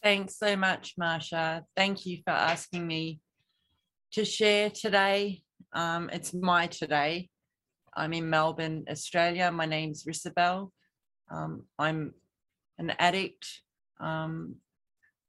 Thanks 0.00 0.38
so 0.38 0.54
much, 0.54 0.94
Marsha. 0.96 1.62
Thank 1.76 2.06
you 2.06 2.18
for 2.24 2.30
asking 2.30 2.86
me 2.86 3.18
to 4.12 4.24
share 4.24 4.70
today. 4.70 5.42
Um, 5.72 6.08
it's 6.12 6.32
my 6.32 6.68
today. 6.68 7.30
I'm 7.96 8.12
in 8.12 8.30
Melbourne, 8.30 8.84
Australia. 8.88 9.50
My 9.50 9.66
name's 9.66 10.04
Risabel. 10.04 10.70
Um, 11.32 11.64
I'm 11.80 12.14
an 12.78 12.90
addict, 13.00 13.44
um, 13.98 14.54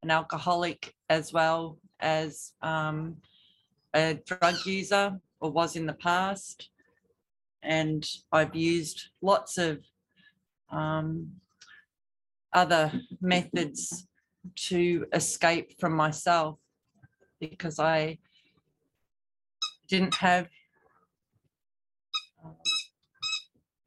an 0.03 0.11
alcoholic, 0.11 0.93
as 1.09 1.33
well 1.33 1.79
as 1.99 2.51
um, 2.61 3.17
a 3.95 4.19
drug 4.23 4.67
user, 4.67 5.19
or 5.41 5.49
was 5.49 5.77
in 5.77 5.87
the 5.87 5.93
past. 5.93 6.69
And 7.63 8.07
I've 8.31 8.55
used 8.55 9.09
lots 9.23 9.57
of 9.57 9.79
um, 10.71 11.31
other 12.53 12.91
methods 13.19 14.05
to 14.55 15.05
escape 15.13 15.79
from 15.79 15.93
myself 15.93 16.57
because 17.39 17.79
I 17.79 18.17
didn't 19.87 20.15
have 20.15 20.47
um, 22.43 22.55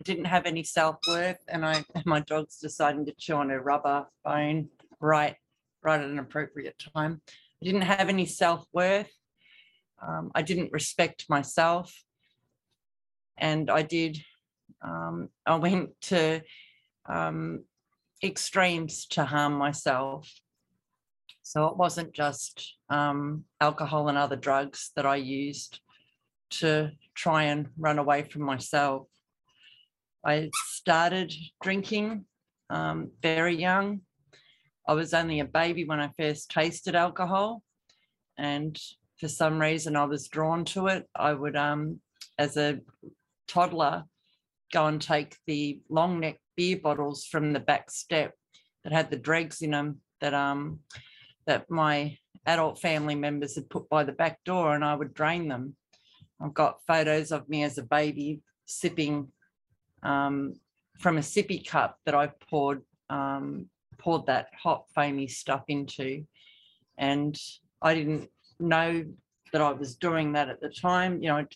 didn't 0.05 0.25
have 0.25 0.47
any 0.47 0.63
self-worth 0.65 1.39
and 1.49 1.65
I 1.65 1.85
my 2.05 2.21
dog's 2.21 2.59
deciding 2.59 3.07
to 3.07 3.15
chew 3.19 3.35
on 3.35 3.51
a 3.51 3.61
rubber 3.61 4.07
bone 4.25 4.69
right 5.01 5.37
right 5.83 6.01
at 6.01 6.07
an 6.07 6.19
appropriate 6.19 6.83
time. 6.95 7.21
I 7.61 7.65
didn't 7.65 7.83
have 7.83 8.09
any 8.09 8.27
self-worth. 8.27 9.11
Um, 10.07 10.31
I 10.35 10.43
didn't 10.43 10.73
respect 10.73 11.27
myself. 11.29 11.95
And 13.37 13.71
I 13.71 13.83
did, 13.83 14.19
um, 14.83 15.29
I 15.47 15.57
went 15.57 15.91
to 16.03 16.43
um, 17.07 17.65
extremes 18.23 19.07
to 19.07 19.25
harm 19.25 19.55
myself. 19.55 20.31
So 21.43 21.67
it 21.67 21.77
wasn't 21.77 22.13
just 22.13 22.77
um, 22.89 23.45
alcohol 23.61 24.09
and 24.09 24.17
other 24.17 24.37
drugs 24.37 24.93
that 24.97 25.07
I 25.07 25.17
used 25.17 25.81
to 26.51 26.93
try 27.15 27.45
and 27.45 27.69
run 27.77 27.99
away 27.99 28.23
from 28.23 28.43
myself. 28.43 29.09
I 30.25 30.51
started 30.67 31.33
drinking 31.63 32.27
um, 32.71 33.11
very 33.23 33.57
young. 33.57 34.03
I 34.87 34.95
was 34.95 35.15
only 35.15 35.41
a 35.41 35.45
baby 35.45 35.85
when 35.85 36.01
I 36.01 36.11
first 36.17 36.51
tasted 36.51 36.95
alcohol. 36.95 37.63
And 38.39 38.79
for 39.19 39.29
some 39.29 39.61
reason, 39.61 39.97
I 39.97 40.05
was 40.05 40.29
drawn 40.29 40.65
to 40.67 40.87
it. 40.89 41.09
I 41.15 41.33
would, 41.33 41.57
um, 41.57 42.01
as 42.39 42.57
a 42.57 42.81
toddler, 43.49 44.05
go 44.73 44.87
and 44.87 45.01
take 45.01 45.37
the 45.47 45.81
long 45.89 46.21
neck 46.21 46.39
beer 46.57 46.79
bottles 46.83 47.25
from 47.25 47.53
the 47.53 47.61
back 47.61 47.91
step 47.91 48.35
that 48.85 48.93
had 48.93 49.11
the 49.11 49.17
dregs 49.17 49.63
in 49.63 49.71
them 49.71 50.01
that 50.21 50.35
um 50.35 50.81
that 51.47 51.71
my 51.71 52.17
adult 52.47 52.81
family 52.81 53.15
members 53.15 53.55
had 53.55 53.71
put 53.71 53.89
by 53.89 54.05
the 54.05 54.13
back 54.13 54.43
door 54.45 54.75
and 54.75 54.85
I 54.85 54.95
would 54.95 55.15
drain 55.15 55.49
them. 55.49 55.77
I've 56.41 56.55
got 56.55 56.85
photos 56.87 57.31
of 57.31 57.49
me 57.49 57.63
as 57.63 57.79
a 57.79 57.83
baby 57.83 58.41
sipping 58.67 59.29
um, 60.03 60.55
from 60.99 61.19
a 61.19 61.21
sippy 61.21 61.67
cup 61.67 61.99
that 62.05 62.15
I 62.15 62.31
poured 62.51 62.83
um, 63.11 63.67
poured 63.99 64.27
that 64.27 64.49
hot 64.61 64.87
foamy 64.95 65.29
stuff 65.29 65.63
into. 65.69 66.25
And 66.99 67.39
I 67.81 67.95
didn't 67.95 68.29
know 68.59 69.05
that 69.53 69.61
I 69.61 69.73
was 69.73 69.97
doing 69.97 70.33
that 70.33 70.49
at 70.49 70.61
the 70.61 70.71
time. 70.71 71.23
You 71.23 71.29
know, 71.29 71.47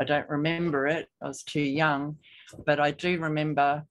I 0.00 0.04
don't 0.04 0.28
remember 0.28 0.86
it. 0.86 1.08
I 1.22 1.28
was 1.28 1.42
too 1.42 1.60
young, 1.60 2.16
but 2.66 2.80
I 2.80 2.90
do 2.90 3.20
remember 3.20 3.84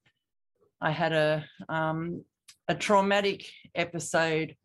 I 0.81 0.91
had 0.91 1.13
a 1.13 1.45
um, 1.67 2.23
a 2.67 2.75
traumatic 2.75 3.45
episode 3.75 4.55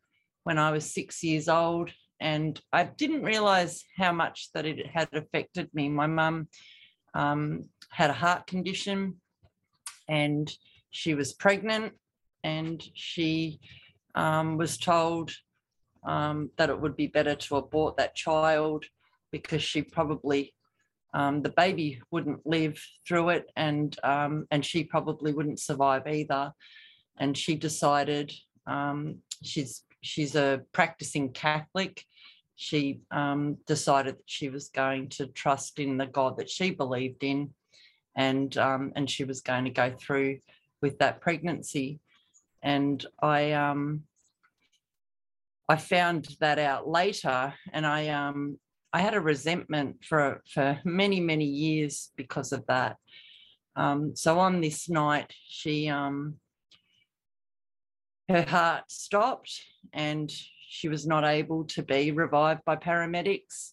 when 0.44 0.58
I 0.58 0.70
was 0.70 0.92
six 0.92 1.22
years 1.22 1.48
old, 1.48 1.90
and 2.20 2.60
I 2.72 2.84
didn't 2.84 3.22
realize 3.22 3.84
how 3.96 4.12
much 4.12 4.50
that 4.54 4.66
it 4.66 4.86
had 4.86 5.08
affected 5.12 5.70
me. 5.74 5.88
My 5.88 6.06
mum 6.06 6.48
um, 7.14 7.64
had 7.90 8.10
a 8.10 8.14
heart 8.14 8.46
condition, 8.46 9.20
and 10.08 10.52
she 10.90 11.14
was 11.14 11.32
pregnant, 11.32 11.94
and 12.44 12.82
she 12.94 13.60
um, 14.14 14.56
was 14.56 14.78
told 14.78 15.32
um, 16.06 16.50
that 16.58 16.70
it 16.70 16.80
would 16.80 16.96
be 16.96 17.08
better 17.08 17.34
to 17.34 17.56
abort 17.56 17.96
that 17.96 18.14
child 18.14 18.84
because 19.32 19.62
she 19.62 19.82
probably 19.82 20.53
um, 21.14 21.42
the 21.42 21.50
baby 21.50 22.00
wouldn't 22.10 22.44
live 22.44 22.78
through 23.06 23.30
it 23.30 23.50
and 23.56 23.96
um, 24.02 24.46
and 24.50 24.64
she 24.64 24.84
probably 24.84 25.32
wouldn't 25.32 25.60
survive 25.60 26.06
either. 26.06 26.52
And 27.18 27.38
she 27.38 27.54
decided 27.54 28.32
um, 28.66 29.18
she's 29.42 29.82
she's 30.02 30.34
a 30.34 30.62
practicing 30.72 31.30
catholic. 31.30 32.04
She 32.56 33.00
um, 33.10 33.58
decided 33.66 34.16
that 34.16 34.26
she 34.26 34.48
was 34.48 34.68
going 34.68 35.08
to 35.10 35.26
trust 35.28 35.78
in 35.78 35.96
the 35.96 36.06
god 36.06 36.36
that 36.38 36.50
she 36.50 36.70
believed 36.70 37.24
in 37.24 37.54
and 38.16 38.56
um, 38.58 38.92
and 38.96 39.08
she 39.08 39.24
was 39.24 39.40
going 39.40 39.64
to 39.64 39.70
go 39.70 39.92
through 39.98 40.38
with 40.82 40.98
that 40.98 41.20
pregnancy. 41.20 42.00
And 42.62 43.04
i 43.22 43.52
um, 43.52 44.04
I 45.68 45.76
found 45.76 46.36
that 46.40 46.58
out 46.58 46.86
later, 46.88 47.54
and 47.72 47.86
I 47.86 48.08
um, 48.08 48.58
I 48.94 49.00
had 49.00 49.14
a 49.14 49.20
resentment 49.20 50.04
for 50.04 50.40
for 50.48 50.78
many 50.84 51.18
many 51.18 51.46
years 51.46 52.12
because 52.16 52.52
of 52.52 52.64
that. 52.68 52.96
Um, 53.74 54.14
so 54.14 54.38
on 54.38 54.60
this 54.60 54.88
night, 54.88 55.34
she 55.48 55.88
um, 55.88 56.36
her 58.28 58.42
heart 58.42 58.84
stopped, 58.92 59.60
and 59.92 60.30
she 60.68 60.88
was 60.88 61.08
not 61.08 61.24
able 61.24 61.64
to 61.64 61.82
be 61.82 62.12
revived 62.12 62.64
by 62.64 62.76
paramedics, 62.76 63.72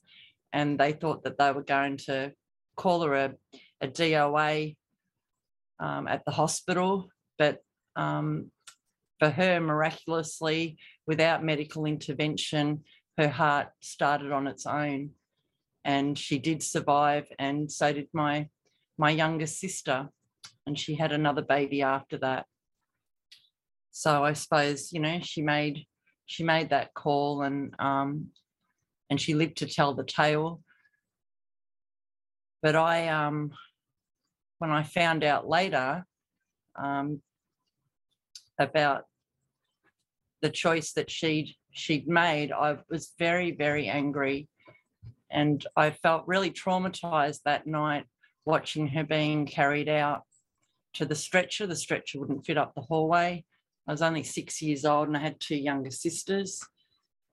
and 0.52 0.80
they 0.80 0.92
thought 0.92 1.24
that 1.24 1.38
they 1.38 1.52
were 1.52 1.64
going 1.64 1.98
to 1.98 2.32
call 2.76 3.04
her 3.04 3.14
a, 3.14 3.34
a 3.80 3.88
DOA 3.88 4.76
um, 5.80 6.08
at 6.08 6.26
the 6.26 6.32
hospital, 6.32 7.10
but 7.38 7.60
um, 7.96 8.50
for 9.20 9.30
her, 9.30 9.60
miraculously, 9.60 10.78
without 11.06 11.44
medical 11.44 11.86
intervention, 11.86 12.84
her 13.18 13.30
heart 13.30 13.70
started 13.80 14.32
on 14.32 14.48
its 14.48 14.66
own. 14.66 15.12
And 15.84 16.18
she 16.18 16.38
did 16.38 16.62
survive, 16.62 17.28
and 17.40 17.72
so 17.72 17.92
did 17.92 18.08
my 18.14 18.50
my 18.98 19.10
younger 19.10 19.48
sister. 19.48 20.10
And 20.68 20.78
she 20.78 20.96
had 20.96 21.12
another 21.12 21.42
baby 21.42 21.82
after 21.82 22.18
that. 22.20 22.46
So 23.90 24.24
I 24.24 24.34
suppose, 24.34 24.94
you 24.94 25.00
know, 25.00 25.20
she 25.22 25.42
made 25.42 25.86
she 26.28 26.44
made 26.44 26.70
that 26.70 26.94
call 26.94 27.42
and 27.42 27.74
um 27.80 28.28
and 29.10 29.20
she 29.20 29.34
lived 29.34 29.58
to 29.58 29.66
tell 29.66 29.96
the 29.96 30.04
tale. 30.04 30.62
But 32.62 32.76
I 32.76 33.08
um 33.08 33.52
when 34.60 34.70
I 34.70 34.84
found 34.84 35.24
out 35.24 35.50
later 35.50 36.06
um, 36.76 37.22
about 38.60 39.06
the 40.44 40.52
choice 40.52 40.94
that 40.94 41.10
she'd 41.10 41.56
she'd 41.72 42.08
made, 42.08 42.52
I 42.52 42.78
was 42.90 43.14
very, 43.18 43.52
very 43.52 43.88
angry. 43.88 44.48
And 45.30 45.66
I 45.76 45.92
felt 45.92 46.28
really 46.28 46.52
traumatized 46.52 47.42
that 47.46 47.66
night 47.66 48.06
watching 48.46 48.88
her 48.90 49.04
being 49.04 49.46
carried 49.46 49.88
out 49.88 50.24
to 50.94 51.06
the 51.06 51.16
stretcher. 51.16 51.66
The 51.66 51.76
stretcher 51.76 52.20
wouldn't 52.20 52.46
fit 52.46 52.58
up 52.58 52.74
the 52.76 52.82
hallway. 52.82 53.46
I 53.88 53.92
was 53.92 54.02
only 54.02 54.24
six 54.24 54.62
years 54.62 54.86
old 54.86 55.08
and 55.08 55.18
I 55.18 55.22
had 55.22 55.40
two 55.40 55.56
younger 55.56 55.92
sisters, 55.92 56.62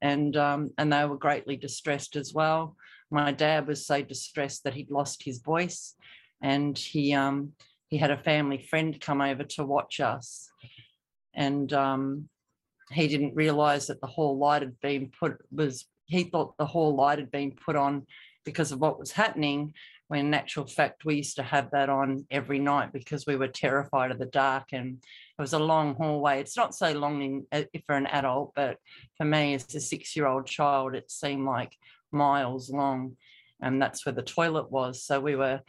and 0.00 0.36
um, 0.36 0.70
and 0.78 0.92
they 0.92 1.04
were 1.04 1.18
greatly 1.18 1.56
distressed 1.56 2.16
as 2.16 2.32
well. 2.32 2.76
My 3.10 3.32
dad 3.32 3.66
was 3.66 3.86
so 3.86 4.02
distressed 4.02 4.64
that 4.64 4.74
he'd 4.74 4.90
lost 4.90 5.22
his 5.22 5.40
voice, 5.40 5.94
and 6.42 6.76
he 6.76 7.12
um, 7.14 7.52
he 7.88 7.98
had 7.98 8.10
a 8.10 8.22
family 8.22 8.58
friend 8.58 8.98
come 9.00 9.20
over 9.20 9.44
to 9.44 9.64
watch 9.64 10.00
us, 10.00 10.50
and 11.34 11.72
um, 11.72 12.28
he 12.90 13.08
didn't 13.08 13.34
realize 13.34 13.86
that 13.86 14.00
the 14.00 14.06
hall 14.06 14.38
light 14.38 14.62
had 14.62 14.78
been 14.80 15.10
put 15.18 15.38
was 15.50 15.86
he 16.06 16.24
thought 16.24 16.56
the 16.56 16.66
hall 16.66 16.94
light 16.94 17.18
had 17.18 17.30
been 17.30 17.52
put 17.52 17.76
on 17.76 18.06
because 18.44 18.72
of 18.72 18.80
what 18.80 18.98
was 18.98 19.12
happening 19.12 19.74
when 20.08 20.26
in 20.26 20.34
actual 20.34 20.66
fact 20.66 21.04
we 21.04 21.16
used 21.16 21.36
to 21.36 21.42
have 21.42 21.70
that 21.70 21.90
on 21.90 22.26
every 22.30 22.58
night 22.58 22.92
because 22.92 23.26
we 23.26 23.36
were 23.36 23.48
terrified 23.48 24.10
of 24.10 24.18
the 24.18 24.26
dark 24.26 24.72
and 24.72 24.96
it 25.38 25.42
was 25.42 25.52
a 25.52 25.58
long 25.58 25.94
hallway. 25.94 26.40
It's 26.40 26.56
not 26.56 26.74
so 26.74 26.92
long 26.92 27.22
in, 27.22 27.46
uh, 27.52 27.64
for 27.86 27.94
an 27.94 28.06
adult 28.06 28.52
but 28.56 28.78
for 29.18 29.26
me 29.26 29.54
as 29.54 29.74
a 29.74 29.80
six 29.80 30.16
year 30.16 30.26
old 30.26 30.46
child 30.46 30.94
it 30.94 31.10
seemed 31.10 31.44
like 31.44 31.76
miles 32.10 32.70
long 32.70 33.16
and 33.60 33.82
that's 33.82 34.06
where 34.06 34.14
the 34.14 34.22
toilet 34.22 34.70
was. 34.70 35.02
So 35.02 35.20
we 35.20 35.36
were 35.36 35.60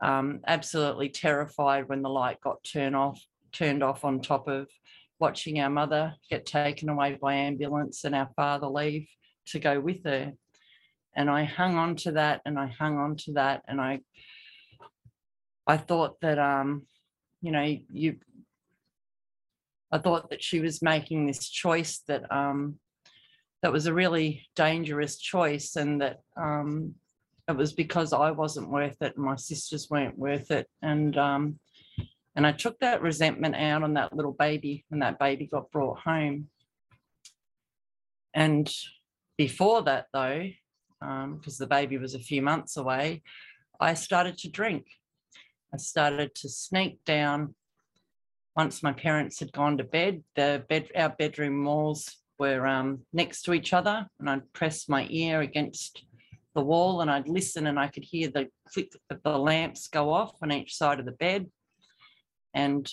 um, 0.00 0.40
absolutely 0.46 1.10
terrified 1.10 1.88
when 1.88 2.02
the 2.02 2.10
light 2.10 2.40
got 2.40 2.64
turned 2.64 2.96
off 2.96 3.22
turned 3.52 3.84
off 3.84 4.04
on 4.04 4.20
top 4.20 4.48
of 4.48 4.68
watching 5.20 5.60
our 5.60 5.70
mother 5.70 6.14
get 6.30 6.46
taken 6.46 6.88
away 6.88 7.18
by 7.20 7.34
ambulance 7.34 8.04
and 8.04 8.14
our 8.14 8.30
father 8.36 8.66
leave 8.66 9.06
to 9.46 9.58
go 9.58 9.80
with 9.80 10.04
her. 10.04 10.32
And 11.16 11.30
I 11.30 11.44
hung 11.44 11.76
on 11.76 11.96
to 11.96 12.12
that 12.12 12.40
and 12.44 12.58
I 12.58 12.66
hung 12.66 12.98
on 12.98 13.16
to 13.18 13.32
that 13.34 13.62
and 13.68 13.80
I 13.80 14.00
I 15.66 15.76
thought 15.78 16.20
that 16.20 16.38
um, 16.38 16.86
you 17.40 17.52
know, 17.52 17.76
you 17.92 18.16
I 19.92 19.98
thought 19.98 20.30
that 20.30 20.42
she 20.42 20.60
was 20.60 20.82
making 20.82 21.26
this 21.26 21.48
choice 21.48 22.02
that 22.08 22.24
um, 22.34 22.76
that 23.62 23.72
was 23.72 23.86
a 23.86 23.94
really 23.94 24.42
dangerous 24.56 25.18
choice, 25.18 25.76
and 25.76 26.00
that 26.00 26.20
um, 26.36 26.94
it 27.48 27.56
was 27.56 27.72
because 27.72 28.12
I 28.12 28.30
wasn't 28.30 28.70
worth 28.70 28.96
it, 29.02 29.14
and 29.16 29.24
my 29.24 29.36
sisters 29.36 29.88
weren't 29.90 30.18
worth 30.18 30.50
it, 30.50 30.66
and 30.82 31.16
um, 31.16 31.58
and 32.36 32.46
I 32.46 32.52
took 32.52 32.78
that 32.80 33.02
resentment 33.02 33.54
out 33.54 33.82
on 33.82 33.94
that 33.94 34.14
little 34.14 34.32
baby 34.32 34.84
when 34.88 35.00
that 35.00 35.18
baby 35.18 35.46
got 35.46 35.70
brought 35.70 36.00
home. 36.00 36.48
And 38.32 38.70
before 39.38 39.82
that, 39.82 40.06
though, 40.12 40.50
because 41.00 41.60
um, 41.60 41.60
the 41.60 41.66
baby 41.66 41.98
was 41.98 42.14
a 42.14 42.18
few 42.18 42.42
months 42.42 42.76
away, 42.76 43.22
I 43.80 43.94
started 43.94 44.38
to 44.38 44.50
drink. 44.50 44.86
I 45.72 45.76
started 45.76 46.34
to 46.36 46.48
sneak 46.48 47.04
down. 47.04 47.54
Once 48.56 48.82
my 48.82 48.92
parents 48.92 49.40
had 49.40 49.52
gone 49.52 49.78
to 49.78 49.84
bed, 49.84 50.22
the 50.36 50.64
bed, 50.68 50.88
our 50.96 51.10
bedroom 51.10 51.64
walls 51.64 52.16
were 52.38 52.66
um, 52.66 53.00
next 53.12 53.42
to 53.42 53.52
each 53.52 53.72
other, 53.72 54.06
and 54.18 54.30
I'd 54.30 54.52
press 54.52 54.88
my 54.88 55.06
ear 55.10 55.40
against 55.40 56.04
the 56.54 56.62
wall 56.62 57.00
and 57.00 57.10
I'd 57.10 57.28
listen 57.28 57.66
and 57.66 57.78
I 57.78 57.88
could 57.88 58.04
hear 58.04 58.28
the 58.28 58.48
click 58.72 58.92
of 59.10 59.22
the 59.22 59.36
lamps 59.36 59.88
go 59.88 60.12
off 60.12 60.34
on 60.40 60.52
each 60.52 60.76
side 60.76 61.00
of 61.00 61.04
the 61.04 61.12
bed. 61.12 61.50
And 62.54 62.90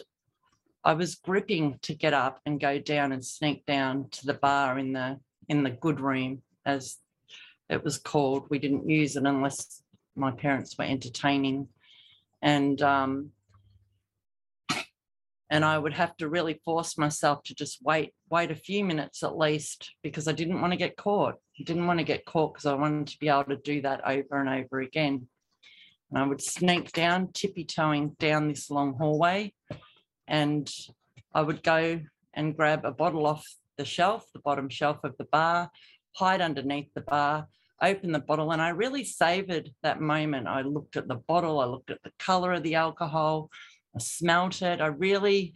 I 0.84 0.94
was 0.94 1.16
gripping 1.16 1.78
to 1.84 1.94
get 1.94 2.14
up 2.14 2.42
and 2.46 2.60
go 2.60 2.80
down 2.80 3.12
and 3.12 3.24
sneak 3.24 3.66
down 3.66 4.10
to 4.12 4.26
the 4.26 4.34
bar 4.34 4.80
in 4.80 4.94
the 4.94 5.20
in 5.48 5.64
the 5.64 5.70
good 5.70 6.00
room, 6.00 6.42
as 6.66 6.98
it 7.70 7.84
was 7.84 7.98
called. 7.98 8.48
We 8.50 8.60
didn't 8.60 8.90
use 8.90 9.16
it 9.16 9.26
unless 9.26 9.84
my 10.16 10.32
parents 10.32 10.76
were 10.78 10.86
entertaining, 10.86 11.68
and 12.42 12.82
um, 12.82 13.32
and 15.52 15.66
I 15.66 15.78
would 15.78 15.94
have 15.94 16.16
to 16.18 16.30
really 16.30 16.60
force 16.66 16.98
myself 16.98 17.44
to 17.44 17.54
just 17.54 17.80
wait 17.84 18.14
wait 18.30 18.50
a 18.50 18.56
few 18.56 18.84
minutes 18.84 19.22
at 19.22 19.38
least 19.38 19.92
because 20.02 20.28
I 20.28 20.32
didn't 20.32 20.62
want 20.62 20.74
to 20.74 20.78
get 20.78 20.98
caught. 20.98 21.36
I 21.60 21.64
didn't 21.64 21.86
want 21.86 22.00
to 22.00 22.06
get 22.06 22.26
caught 22.26 22.54
because 22.54 22.66
I 22.66 22.74
wanted 22.74 23.08
to 23.08 23.20
be 23.20 23.28
able 23.28 23.44
to 23.46 23.58
do 23.58 23.82
that 23.82 24.02
over 24.08 24.40
and 24.40 24.50
over 24.50 24.80
again. 24.80 25.28
And 26.12 26.22
I 26.22 26.28
would 26.28 26.42
sneak 26.42 26.92
down, 26.92 27.30
tippy 27.34 27.64
toeing 27.64 28.16
down 28.20 28.48
this 28.48 28.70
long 28.70 28.96
hallway, 28.96 29.54
and 30.28 30.70
I 31.34 31.42
would 31.42 31.64
go 31.64 32.02
and 32.34 32.56
grab 32.56 32.84
a 32.84 32.92
bottle 32.92 33.26
off 33.26 33.46
the 33.78 33.86
shelf, 33.86 34.26
the 34.34 34.40
bottom 34.40 34.70
shelf 34.70 35.00
of 35.04 35.16
the 35.18 35.26
bar, 35.26 35.72
hide 36.16 36.42
underneath 36.42 36.94
the 36.94 37.02
bar, 37.02 37.48
open 37.82 38.12
the 38.12 38.20
bottle, 38.20 38.52
and 38.52 38.62
I 38.62 38.70
really 38.70 39.06
savored 39.06 39.72
that 39.84 40.02
moment. 40.02 40.48
I 40.48 40.62
looked 40.62 40.98
at 40.98 41.08
the 41.08 41.16
bottle, 41.16 41.60
I 41.62 41.66
looked 41.66 41.90
at 41.90 42.04
the 42.04 42.12
color 42.20 42.54
of 42.54 42.64
the 42.64 42.76
alcohol, 42.76 43.50
I 43.96 44.00
smelt 44.00 44.62
it. 44.62 44.82
I 44.82 44.88
really, 44.88 45.54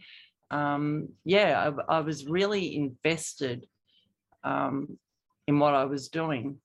um, 0.50 1.08
yeah, 1.24 1.70
I, 1.88 1.96
I, 1.96 2.00
was 2.00 2.26
really 2.26 2.76
invested 2.76 3.66
um, 4.44 4.98
in 5.46 5.58
what 5.58 5.74
I 5.74 5.84
was 5.84 6.08
doing 6.08 6.58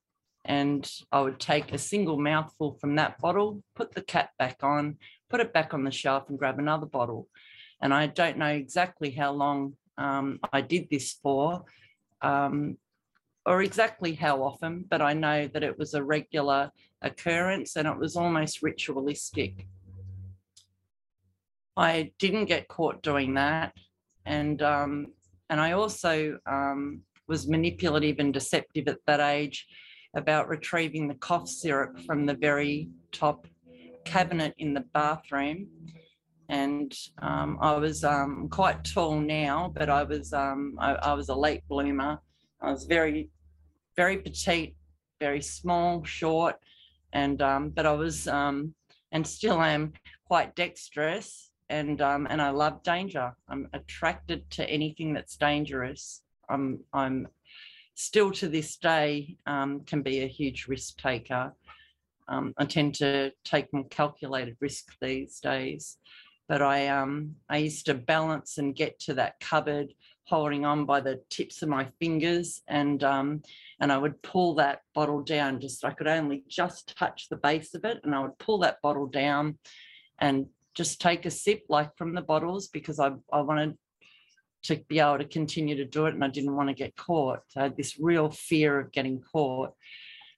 and 0.45 0.89
I 1.11 1.21
would 1.21 1.39
take 1.39 1.71
a 1.71 1.77
single 1.77 2.19
mouthful 2.19 2.77
from 2.79 2.95
that 2.95 3.19
bottle, 3.19 3.63
put 3.75 3.93
the 3.93 4.01
cap 4.01 4.31
back 4.39 4.63
on, 4.63 4.97
put 5.29 5.39
it 5.39 5.53
back 5.53 5.73
on 5.73 5.83
the 5.83 5.91
shelf, 5.91 6.29
and 6.29 6.39
grab 6.39 6.59
another 6.59 6.87
bottle. 6.87 7.27
And 7.81 7.93
I 7.93 8.07
don't 8.07 8.37
know 8.37 8.47
exactly 8.47 9.11
how 9.11 9.31
long 9.31 9.73
um, 9.97 10.39
I 10.51 10.61
did 10.61 10.87
this 10.89 11.13
for, 11.21 11.65
um, 12.21 12.77
or 13.45 13.61
exactly 13.61 14.13
how 14.13 14.43
often, 14.43 14.85
but 14.89 15.01
I 15.01 15.13
know 15.13 15.47
that 15.47 15.63
it 15.63 15.77
was 15.77 15.93
a 15.93 16.03
regular 16.03 16.71
occurrence 17.01 17.75
and 17.75 17.87
it 17.87 17.97
was 17.97 18.15
almost 18.15 18.61
ritualistic. 18.61 19.67
I 21.77 22.11
didn't 22.19 22.45
get 22.45 22.67
caught 22.67 23.01
doing 23.01 23.35
that, 23.35 23.73
and 24.25 24.61
um, 24.61 25.07
and 25.49 25.59
I 25.59 25.71
also 25.71 26.37
um, 26.45 27.01
was 27.27 27.47
manipulative 27.47 28.19
and 28.19 28.33
deceptive 28.33 28.87
at 28.87 28.99
that 29.07 29.19
age 29.19 29.65
about 30.13 30.49
retrieving 30.49 31.07
the 31.07 31.15
cough 31.15 31.47
syrup 31.47 31.99
from 32.01 32.25
the 32.25 32.33
very 32.33 32.89
top 33.11 33.47
cabinet 34.05 34.53
in 34.57 34.73
the 34.73 34.85
bathroom. 34.93 35.67
And 36.49 36.93
um, 37.21 37.57
I 37.61 37.77
was 37.77 38.03
um, 38.03 38.49
quite 38.49 38.83
tall 38.83 39.19
now, 39.19 39.71
but 39.73 39.89
I 39.89 40.03
was 40.03 40.33
um, 40.33 40.75
I, 40.79 40.93
I, 40.93 41.13
was 41.13 41.29
a 41.29 41.35
late 41.35 41.65
bloomer. 41.69 42.19
I 42.61 42.71
was 42.71 42.83
very, 42.83 43.29
very 43.95 44.17
petite, 44.17 44.75
very 45.21 45.41
small, 45.41 46.03
short, 46.03 46.57
and 47.13 47.41
um, 47.41 47.69
but 47.69 47.85
I 47.85 47.93
was 47.93 48.27
um, 48.27 48.75
and 49.13 49.25
still 49.25 49.61
am 49.61 49.93
quite 50.25 50.55
dexterous, 50.55 51.51
and 51.69 52.01
um, 52.01 52.27
and 52.29 52.41
I 52.41 52.49
love 52.49 52.83
danger. 52.83 53.33
I'm 53.47 53.69
attracted 53.71 54.49
to 54.51 54.69
anything 54.69 55.13
that's 55.13 55.37
dangerous. 55.37 56.21
I'm 56.49 56.79
I'm 56.91 57.27
still 57.95 58.31
to 58.31 58.47
this 58.47 58.77
day 58.77 59.37
um, 59.45 59.81
can 59.81 60.01
be 60.01 60.21
a 60.21 60.27
huge 60.27 60.67
risk 60.67 60.97
taker. 60.97 61.53
Um, 62.27 62.53
I 62.57 62.65
tend 62.65 62.95
to 62.95 63.31
take 63.43 63.73
more 63.73 63.87
calculated 63.89 64.57
risk 64.59 64.95
these 65.01 65.39
days, 65.39 65.97
but 66.47 66.61
I 66.61 66.87
um, 66.87 67.35
I 67.49 67.57
used 67.57 67.85
to 67.87 67.93
balance 67.93 68.57
and 68.57 68.75
get 68.75 68.99
to 69.01 69.13
that 69.15 69.39
cupboard 69.39 69.93
holding 70.25 70.63
on 70.63 70.85
by 70.85 71.01
the 71.01 71.19
tips 71.29 71.61
of 71.61 71.67
my 71.67 71.85
fingers 71.99 72.61
and 72.67 73.03
um, 73.03 73.41
and 73.81 73.91
I 73.91 73.97
would 73.97 74.21
pull 74.21 74.55
that 74.55 74.79
bottle 74.93 75.21
down 75.21 75.59
just 75.59 75.83
I 75.83 75.91
could 75.91 76.07
only 76.07 76.43
just 76.47 76.95
touch 76.97 77.27
the 77.29 77.35
base 77.35 77.73
of 77.73 77.83
it 77.83 77.99
and 78.03 78.15
I 78.15 78.21
would 78.21 78.37
pull 78.39 78.59
that 78.59 78.81
bottle 78.81 79.07
down 79.07 79.57
and 80.19 80.45
just 80.73 81.01
take 81.01 81.25
a 81.25 81.31
sip 81.31 81.63
like 81.67 81.97
from 81.97 82.13
the 82.13 82.21
bottles 82.21 82.69
because 82.69 82.99
I, 82.99 83.11
I 83.33 83.41
wanted 83.41 83.77
to 84.63 84.77
be 84.87 84.99
able 84.99 85.17
to 85.17 85.25
continue 85.25 85.75
to 85.75 85.85
do 85.85 86.05
it 86.05 86.13
and 86.13 86.23
I 86.23 86.27
didn't 86.27 86.55
want 86.55 86.69
to 86.69 86.75
get 86.75 86.95
caught. 86.95 87.39
I 87.55 87.63
had 87.63 87.77
this 87.77 87.99
real 87.99 88.29
fear 88.29 88.79
of 88.79 88.91
getting 88.91 89.21
caught. 89.21 89.73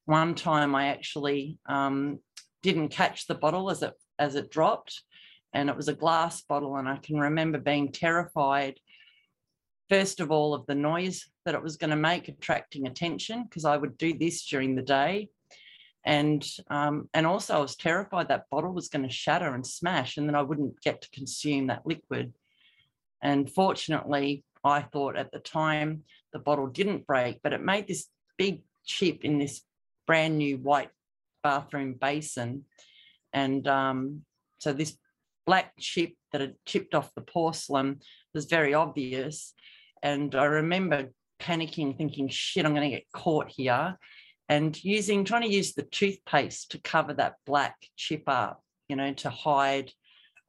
One 0.05 0.35
time 0.35 0.75
I 0.75 0.87
actually 0.87 1.57
um, 1.65 2.19
didn't 2.61 2.89
catch 2.89 3.27
the 3.27 3.35
bottle 3.35 3.69
as 3.69 3.83
it 3.83 3.93
as 4.19 4.35
it 4.35 4.51
dropped 4.51 5.01
and 5.53 5.69
it 5.69 5.75
was 5.75 5.87
a 5.87 5.93
glass 5.93 6.41
bottle 6.41 6.75
and 6.77 6.87
I 6.87 6.97
can 6.97 7.17
remember 7.17 7.57
being 7.57 7.91
terrified 7.91 8.79
first 9.89 10.19
of 10.19 10.31
all 10.31 10.53
of 10.53 10.65
the 10.65 10.75
noise 10.75 11.25
that 11.45 11.55
it 11.55 11.63
was 11.63 11.77
going 11.77 11.89
to 11.89 11.95
make 11.95 12.27
attracting 12.27 12.87
attention 12.87 13.43
because 13.43 13.65
I 13.65 13.77
would 13.77 13.97
do 13.97 14.17
this 14.17 14.45
during 14.45 14.75
the 14.75 14.81
day 14.81 15.29
and 16.05 16.45
um, 16.69 17.09
and 17.13 17.25
also 17.25 17.55
I 17.55 17.59
was 17.59 17.75
terrified 17.75 18.27
that 18.27 18.49
bottle 18.51 18.73
was 18.73 18.89
going 18.89 19.07
to 19.07 19.13
shatter 19.13 19.53
and 19.53 19.65
smash 19.65 20.17
and 20.17 20.27
then 20.27 20.35
I 20.35 20.41
wouldn't 20.41 20.81
get 20.81 21.01
to 21.01 21.09
consume 21.11 21.67
that 21.67 21.85
liquid 21.85 22.33
and 23.23 23.49
fortunately, 23.49 24.43
I 24.63 24.81
thought 24.81 25.17
at 25.17 25.31
the 25.31 25.39
time 25.39 26.03
the 26.33 26.39
bottle 26.39 26.67
didn't 26.67 27.07
break, 27.07 27.39
but 27.41 27.53
it 27.53 27.61
made 27.61 27.87
this 27.87 28.07
big 28.37 28.61
chip 28.85 29.23
in 29.23 29.39
this 29.39 29.61
brand 30.05 30.37
new 30.37 30.57
white 30.57 30.89
bathroom 31.41 31.95
basin. 31.99 32.65
And 33.31 33.65
um, 33.67 34.21
so 34.59 34.73
this 34.73 34.97
black 35.47 35.73
chip 35.79 36.13
that 36.33 36.41
had 36.41 36.55
chipped 36.65 36.93
off 36.93 37.15
the 37.15 37.21
porcelain 37.21 38.01
was 38.33 38.45
very 38.45 38.73
obvious. 38.73 39.53
And 40.01 40.35
I 40.35 40.45
remember 40.45 41.11
panicking, 41.39 41.97
thinking, 41.97 42.27
shit, 42.27 42.65
I'm 42.65 42.75
going 42.75 42.89
to 42.89 42.95
get 42.95 43.11
caught 43.13 43.49
here. 43.49 43.97
And 44.49 44.81
using, 44.83 45.23
trying 45.23 45.43
to 45.43 45.47
use 45.53 45.73
the 45.73 45.83
toothpaste 45.83 46.71
to 46.71 46.81
cover 46.81 47.13
that 47.13 47.35
black 47.45 47.75
chip 47.95 48.23
up, 48.27 48.61
you 48.89 48.97
know, 48.97 49.13
to 49.13 49.29
hide 49.29 49.91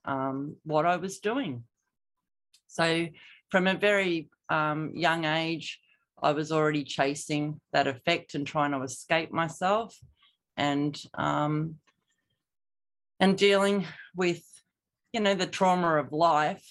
um, 0.05 0.57
what 0.65 0.87
I 0.87 0.97
was 0.97 1.21
doing. 1.21 1.65
So 2.75 3.07
from 3.51 3.69
a 3.69 3.75
very 3.75 4.29
um, 4.49 4.91
young 4.95 5.25
age, 5.25 5.79
I 6.21 6.33
was 6.33 6.51
already 6.51 6.83
chasing 6.83 7.61
that 7.73 7.87
effect 7.87 8.35
and 8.35 8.45
trying 8.45 8.73
to 8.73 8.83
escape 8.83 9.31
myself 9.31 9.97
and 10.57 11.01
um, 11.15 11.77
and 13.21 13.39
dealing 13.39 13.87
with 14.17 14.43
you 15.13 15.21
know 15.21 15.35
the 15.35 15.47
trauma 15.47 15.99
of 15.99 16.13
life 16.13 16.65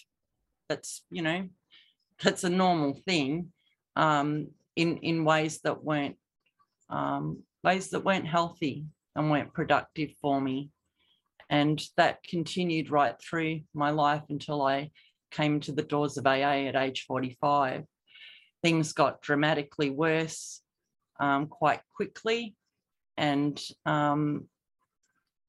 that's 0.68 1.04
you 1.10 1.22
know 1.22 1.48
that's 2.22 2.44
a 2.44 2.50
normal 2.50 2.94
thing 3.06 3.54
um, 3.96 4.48
in 4.76 4.98
in 4.98 5.24
ways 5.24 5.62
that 5.62 5.84
weren't 5.84 6.18
um, 6.90 7.44
ways 7.64 7.92
that 7.92 8.04
weren't 8.04 8.28
healthy 8.28 8.86
and 9.16 9.32
weren't 9.32 9.54
productive 9.54 10.12
for 10.22 10.42
me. 10.42 10.70
And 11.50 11.82
that 11.96 12.24
continued 12.24 12.90
right 12.90 13.16
through 13.22 13.62
my 13.74 13.92
life 13.92 14.24
until 14.30 14.62
I 14.62 14.92
came 15.34 15.60
to 15.62 15.72
the 15.74 15.84
doors 15.84 16.18
of 16.18 16.26
AA 16.26 16.68
at 16.68 16.76
age 16.76 17.06
45. 17.08 17.84
Things 18.62 18.94
got 18.94 19.22
dramatically 19.22 19.90
worse 19.90 20.62
um, 21.20 21.48
quite 21.48 21.82
quickly. 21.96 22.56
And 23.18 23.62
um, 23.86 24.46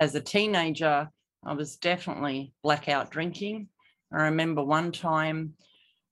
as 0.00 0.14
a 0.14 0.21
teenager, 0.21 1.09
I 1.45 1.53
was 1.53 1.76
definitely 1.76 2.53
blackout 2.62 3.11
drinking. 3.11 3.69
I 4.12 4.25
remember 4.25 4.64
one 4.64 4.93
time 4.93 5.55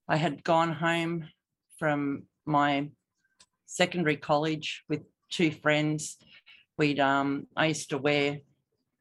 I 0.08 0.16
had 0.16 0.44
gone 0.44 0.72
home 0.72 1.28
from 1.78 2.24
my 2.44 2.90
secondary 3.66 4.16
college 4.16 4.84
with 4.88 5.00
two 5.30 5.50
friends. 5.50 6.18
We'd 6.78 7.00
um, 7.00 7.46
I 7.56 7.66
used 7.66 7.90
to 7.90 7.98
wear 7.98 8.38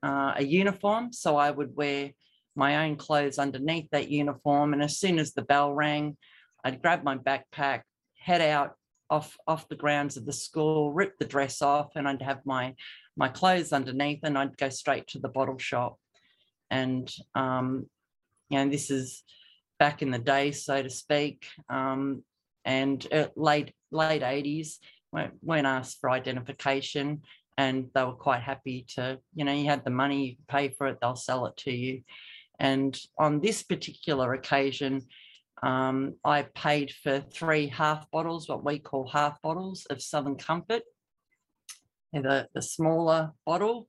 uh, 0.03 0.33
a 0.37 0.43
uniform, 0.43 1.13
so 1.13 1.35
I 1.35 1.51
would 1.51 1.75
wear 1.75 2.11
my 2.55 2.85
own 2.85 2.95
clothes 2.95 3.39
underneath 3.39 3.89
that 3.91 4.09
uniform. 4.09 4.73
And 4.73 4.83
as 4.83 4.97
soon 4.97 5.19
as 5.19 5.33
the 5.33 5.41
bell 5.41 5.73
rang, 5.73 6.17
I'd 6.63 6.81
grab 6.81 7.03
my 7.03 7.17
backpack, 7.17 7.81
head 8.19 8.41
out 8.41 8.75
off 9.09 9.37
off 9.47 9.67
the 9.67 9.75
grounds 9.75 10.17
of 10.17 10.25
the 10.25 10.33
school, 10.33 10.93
rip 10.93 11.17
the 11.17 11.25
dress 11.25 11.61
off, 11.61 11.91
and 11.95 12.07
I'd 12.07 12.21
have 12.21 12.45
my 12.45 12.75
my 13.17 13.27
clothes 13.27 13.73
underneath, 13.73 14.19
and 14.23 14.37
I'd 14.37 14.57
go 14.57 14.69
straight 14.69 15.07
to 15.07 15.19
the 15.19 15.29
bottle 15.29 15.57
shop. 15.57 15.97
And 16.69 17.11
um, 17.35 17.87
you 18.49 18.57
know, 18.57 18.69
this 18.69 18.89
is 18.89 19.23
back 19.79 20.01
in 20.01 20.11
the 20.11 20.19
day, 20.19 20.51
so 20.51 20.81
to 20.81 20.89
speak, 20.89 21.47
um, 21.69 22.23
and 22.63 23.05
uh, 23.11 23.27
late 23.35 23.73
late 23.91 24.23
eighties. 24.23 24.79
Weren't 25.43 25.67
asked 25.67 25.99
for 25.99 26.09
identification, 26.09 27.23
and 27.57 27.89
they 27.93 28.03
were 28.05 28.13
quite 28.13 28.43
happy 28.43 28.85
to, 28.95 29.19
you 29.35 29.43
know, 29.43 29.51
you 29.51 29.65
had 29.65 29.83
the 29.83 29.91
money, 29.91 30.25
you 30.25 30.35
pay 30.47 30.69
for 30.69 30.87
it, 30.87 30.99
they'll 31.01 31.17
sell 31.17 31.47
it 31.47 31.57
to 31.57 31.71
you. 31.73 32.03
And 32.61 32.95
on 33.17 33.41
this 33.41 33.63
particular 33.63 34.33
occasion, 34.33 35.07
um, 35.63 36.13
I 36.23 36.43
paid 36.43 36.91
for 36.91 37.19
three 37.19 37.67
half 37.67 38.09
bottles, 38.11 38.47
what 38.47 38.63
we 38.63 38.77
call 38.77 39.09
half 39.09 39.41
bottles 39.41 39.87
of 39.89 39.99
Southern 39.99 40.35
Comfort. 40.35 40.83
The, 42.13 42.47
the 42.53 42.61
smaller 42.61 43.31
bottle, 43.45 43.87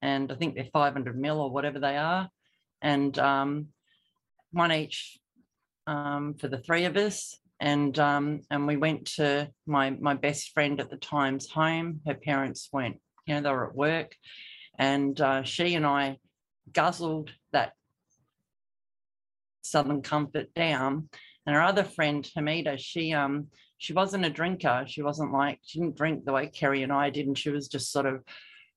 and 0.00 0.32
I 0.32 0.36
think 0.36 0.54
they're 0.54 0.68
500 0.72 1.18
mil 1.18 1.40
or 1.40 1.50
whatever 1.50 1.80
they 1.80 1.96
are, 1.96 2.30
and 2.80 3.18
um, 3.18 3.68
one 4.52 4.70
each 4.70 5.18
um, 5.88 6.34
for 6.34 6.46
the 6.46 6.58
three 6.58 6.84
of 6.84 6.96
us. 6.96 7.36
And 7.58 7.98
um, 7.98 8.42
and 8.50 8.66
we 8.66 8.76
went 8.76 9.06
to 9.16 9.50
my 9.66 9.90
my 9.90 10.14
best 10.14 10.52
friend 10.54 10.80
at 10.80 10.90
the 10.90 10.96
time's 10.96 11.50
home. 11.50 12.00
Her 12.06 12.14
parents 12.14 12.68
weren't, 12.72 13.00
you 13.26 13.34
know, 13.34 13.40
they 13.40 13.50
were 13.50 13.68
at 13.68 13.74
work, 13.74 14.14
and 14.78 15.20
uh, 15.20 15.42
she 15.42 15.74
and 15.74 15.84
I 15.84 16.18
guzzled 16.72 17.32
that 17.52 17.72
Southern 19.70 20.02
Comfort 20.02 20.52
down. 20.54 21.08
And 21.46 21.54
our 21.54 21.62
other 21.62 21.84
friend, 21.84 22.28
Hamida, 22.36 22.78
she 22.78 23.12
um 23.12 23.48
she 23.78 23.92
wasn't 23.92 24.24
a 24.24 24.30
drinker. 24.30 24.84
She 24.86 25.02
wasn't 25.02 25.32
like 25.32 25.60
she 25.62 25.78
didn't 25.78 25.96
drink 25.96 26.24
the 26.24 26.32
way 26.32 26.48
Kerry 26.48 26.82
and 26.82 26.92
I 26.92 27.10
did, 27.10 27.26
and 27.26 27.38
she 27.38 27.50
was 27.50 27.68
just 27.68 27.92
sort 27.92 28.06
of 28.06 28.22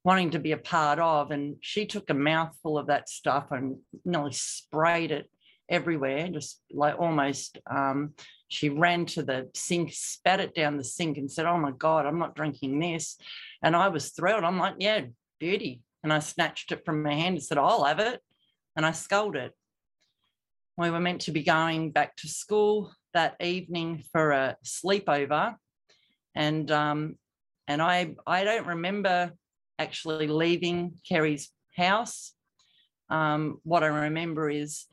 wanting 0.04 0.32
to 0.32 0.40
be 0.40 0.52
a 0.52 0.58
part 0.58 1.00
of. 1.00 1.32
And 1.32 1.56
she 1.62 1.86
took 1.86 2.10
a 2.10 2.14
mouthful 2.14 2.78
of 2.78 2.88
that 2.88 3.10
stuff 3.10 3.52
and 3.52 3.78
nearly 4.06 4.34
sprayed 4.34 5.12
it 5.12 5.30
everywhere, 5.70 6.28
just 6.30 6.62
like 6.72 7.00
almost. 7.00 7.58
Um, 7.70 8.14
she 8.50 8.70
ran 8.70 9.06
to 9.08 9.24
the 9.24 9.50
sink, 9.54 9.92
spat 9.94 10.40
it 10.40 10.56
down 10.56 10.78
the 10.78 10.84
sink, 10.84 11.18
and 11.18 11.32
said, 11.32 11.46
"Oh 11.46 11.58
my 11.58 11.72
God, 11.72 12.06
I'm 12.06 12.20
not 12.20 12.36
drinking 12.36 12.80
this." 12.80 13.18
And 13.64 13.76
I 13.76 13.88
was 13.88 14.12
thrilled. 14.12 14.44
I'm 14.44 14.60
like, 14.60 14.76
"Yeah, 14.80 15.02
beauty." 15.40 15.82
And 16.04 16.14
I 16.14 16.20
snatched 16.20 16.72
it 16.72 16.86
from 16.86 17.04
her 17.04 17.12
hand 17.12 17.36
and 17.36 17.44
said, 17.44 17.58
"I'll 17.58 17.84
have 17.84 18.00
it," 18.00 18.22
and 18.76 18.86
I 18.86 18.92
sculled 18.92 19.36
it 19.36 19.54
we 20.80 20.90
were 20.90 21.00
meant 21.00 21.20
to 21.22 21.32
be 21.32 21.44
going 21.44 21.92
back 21.92 22.16
to 22.16 22.28
school 22.30 22.94
that 23.14 23.36
evening 23.42 24.02
for 24.14 24.32
a 24.32 24.56
sleepover, 24.64 25.56
and 26.36 26.72
um, 26.72 27.16
and 27.68 27.82
I 27.82 28.16
I 28.26 28.46
don't 28.46 28.66
remember 28.66 29.34
actually 29.78 30.28
leaving 30.28 30.94
Kerry's 31.08 31.52
house. 31.76 32.34
Um, 33.10 33.60
what 33.64 33.84
I 33.84 33.88
remember 33.88 34.50
is 34.50 34.86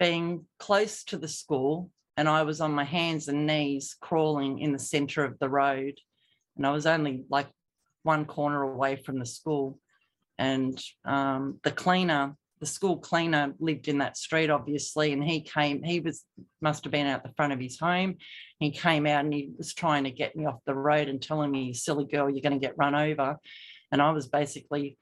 being 0.00 0.46
close 0.58 1.04
to 1.04 1.18
the 1.18 1.28
school, 1.28 1.90
and 2.16 2.26
I 2.26 2.42
was 2.44 2.62
on 2.62 2.72
my 2.72 2.84
hands 2.84 3.28
and 3.28 3.46
knees 3.46 3.96
crawling 4.00 4.60
in 4.60 4.72
the 4.72 4.78
centre 4.78 5.24
of 5.24 5.38
the 5.38 5.50
road, 5.50 5.98
and 6.56 6.66
I 6.66 6.70
was 6.70 6.86
only 6.86 7.24
like 7.28 7.48
one 8.04 8.24
corner 8.24 8.62
away 8.62 8.96
from 8.96 9.18
the 9.18 9.26
school, 9.26 9.78
and 10.38 10.82
um, 11.04 11.60
the 11.62 11.72
cleaner 11.72 12.36
the 12.64 12.70
school 12.70 12.96
cleaner 12.96 13.52
lived 13.58 13.88
in 13.88 13.98
that 13.98 14.16
street, 14.16 14.48
obviously, 14.48 15.12
and 15.12 15.22
he 15.22 15.42
came, 15.42 15.82
he 15.82 16.00
was, 16.00 16.24
must 16.62 16.82
have 16.84 16.90
been 16.90 17.06
out 17.06 17.22
the 17.22 17.34
front 17.36 17.52
of 17.52 17.60
his 17.60 17.78
home. 17.78 18.16
He 18.58 18.70
came 18.70 19.06
out 19.06 19.22
and 19.22 19.34
he 19.34 19.50
was 19.58 19.74
trying 19.74 20.04
to 20.04 20.10
get 20.10 20.34
me 20.34 20.46
off 20.46 20.64
the 20.64 20.74
road 20.74 21.08
and 21.08 21.20
telling 21.20 21.50
me, 21.50 21.74
silly 21.74 22.06
girl, 22.06 22.30
you're 22.30 22.40
going 22.40 22.58
to 22.58 22.66
get 22.66 22.78
run 22.78 22.94
over. 22.94 23.36
And 23.92 24.00
I 24.00 24.12
was 24.12 24.28
basically 24.28 24.96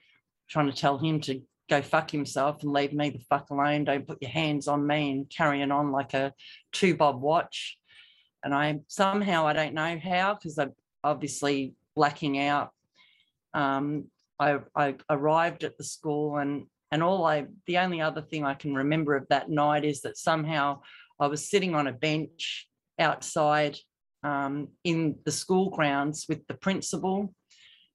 trying 0.50 0.72
to 0.72 0.76
tell 0.76 0.98
him 0.98 1.20
to 1.20 1.40
go 1.70 1.82
fuck 1.82 2.10
himself 2.10 2.64
and 2.64 2.72
leave 2.72 2.92
me 2.92 3.10
the 3.10 3.24
fuck 3.30 3.50
alone. 3.50 3.84
Don't 3.84 4.08
put 4.08 4.20
your 4.20 4.32
hands 4.32 4.66
on 4.66 4.84
me 4.84 5.12
and 5.12 5.30
carrying 5.30 5.70
on 5.70 5.92
like 5.92 6.14
a 6.14 6.32
two 6.72 6.96
bob 6.96 7.20
watch. 7.20 7.78
And 8.42 8.52
I 8.52 8.80
somehow, 8.88 9.46
I 9.46 9.52
don't 9.52 9.74
know 9.74 10.00
how, 10.02 10.34
because 10.34 10.58
I'm 10.58 10.72
obviously 11.04 11.74
blacking 11.94 12.40
out. 12.40 12.70
Um, 13.54 14.06
I, 14.40 14.58
I 14.74 14.96
arrived 15.08 15.62
at 15.62 15.78
the 15.78 15.84
school 15.84 16.38
and 16.38 16.66
and 16.92 17.02
all 17.02 17.24
I, 17.24 17.46
the 17.66 17.78
only 17.78 18.02
other 18.02 18.20
thing 18.20 18.44
I 18.44 18.52
can 18.54 18.74
remember 18.74 19.16
of 19.16 19.26
that 19.30 19.48
night 19.48 19.84
is 19.84 20.02
that 20.02 20.18
somehow 20.18 20.82
I 21.18 21.26
was 21.26 21.48
sitting 21.48 21.74
on 21.74 21.86
a 21.86 21.92
bench 21.92 22.68
outside 22.98 23.78
um, 24.22 24.68
in 24.84 25.16
the 25.24 25.32
school 25.32 25.70
grounds 25.70 26.26
with 26.28 26.46
the 26.46 26.54
principal 26.54 27.34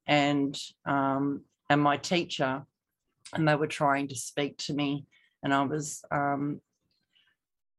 and 0.07 0.59
um, 0.85 1.43
and 1.69 1.81
my 1.81 1.97
teacher, 1.97 2.63
and 3.33 3.47
they 3.47 3.55
were 3.55 3.67
trying 3.67 4.07
to 4.07 4.15
speak 4.15 4.57
to 4.59 4.73
me, 4.73 5.05
and 5.43 5.53
I 5.53 5.63
was 5.63 6.01
um, 6.11 6.59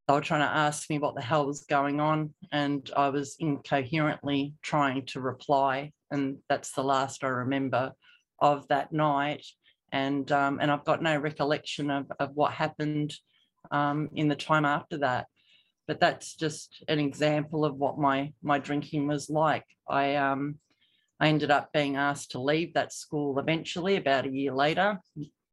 they 0.07 0.15
were 0.15 0.21
trying 0.21 0.43
to 0.43 0.57
ask 0.57 0.89
me 0.89 0.99
what 0.99 1.17
the 1.17 1.23
hell 1.23 1.47
was 1.47 1.65
going 1.65 2.01
on, 2.01 2.33
and 2.53 2.89
I 2.97 3.09
was 3.09 3.37
incoherently 3.41 4.55
trying 4.63 5.05
to 5.07 5.21
reply, 5.21 5.93
and 6.13 6.37
that's 6.49 6.73
the 6.73 6.85
last 6.85 7.25
I 7.25 7.29
remember 7.29 7.93
of 8.41 8.69
that 8.69 8.93
night 8.93 9.45
and 9.93 10.31
um, 10.33 10.59
and 10.61 10.71
I've 10.71 10.85
got 10.85 11.03
no 11.03 11.17
recollection 11.17 11.91
of, 11.91 12.11
of 12.19 12.35
what 12.35 12.53
happened 12.53 13.15
um, 13.71 14.11
in 14.15 14.29
the 14.29 14.37
time 14.37 14.65
after 14.65 14.99
that. 14.99 15.27
But 15.87 16.01
that's 16.01 16.35
just 16.35 16.85
an 16.89 16.99
example 16.99 17.65
of 17.65 17.77
what 17.77 17.99
my 17.99 18.33
my 18.43 18.59
drinking 18.59 19.07
was 19.07 19.31
like. 19.31 19.65
I 19.89 20.17
um, 20.17 20.59
I 21.21 21.29
ended 21.29 21.51
up 21.51 21.73
being 21.73 21.97
asked 21.97 22.33
to 22.33 22.41
leave 22.41 22.75
that 22.75 22.93
school 22.93 23.39
eventually, 23.39 23.97
about 23.97 24.27
a 24.27 24.31
year 24.31 24.53
later, 24.53 25.01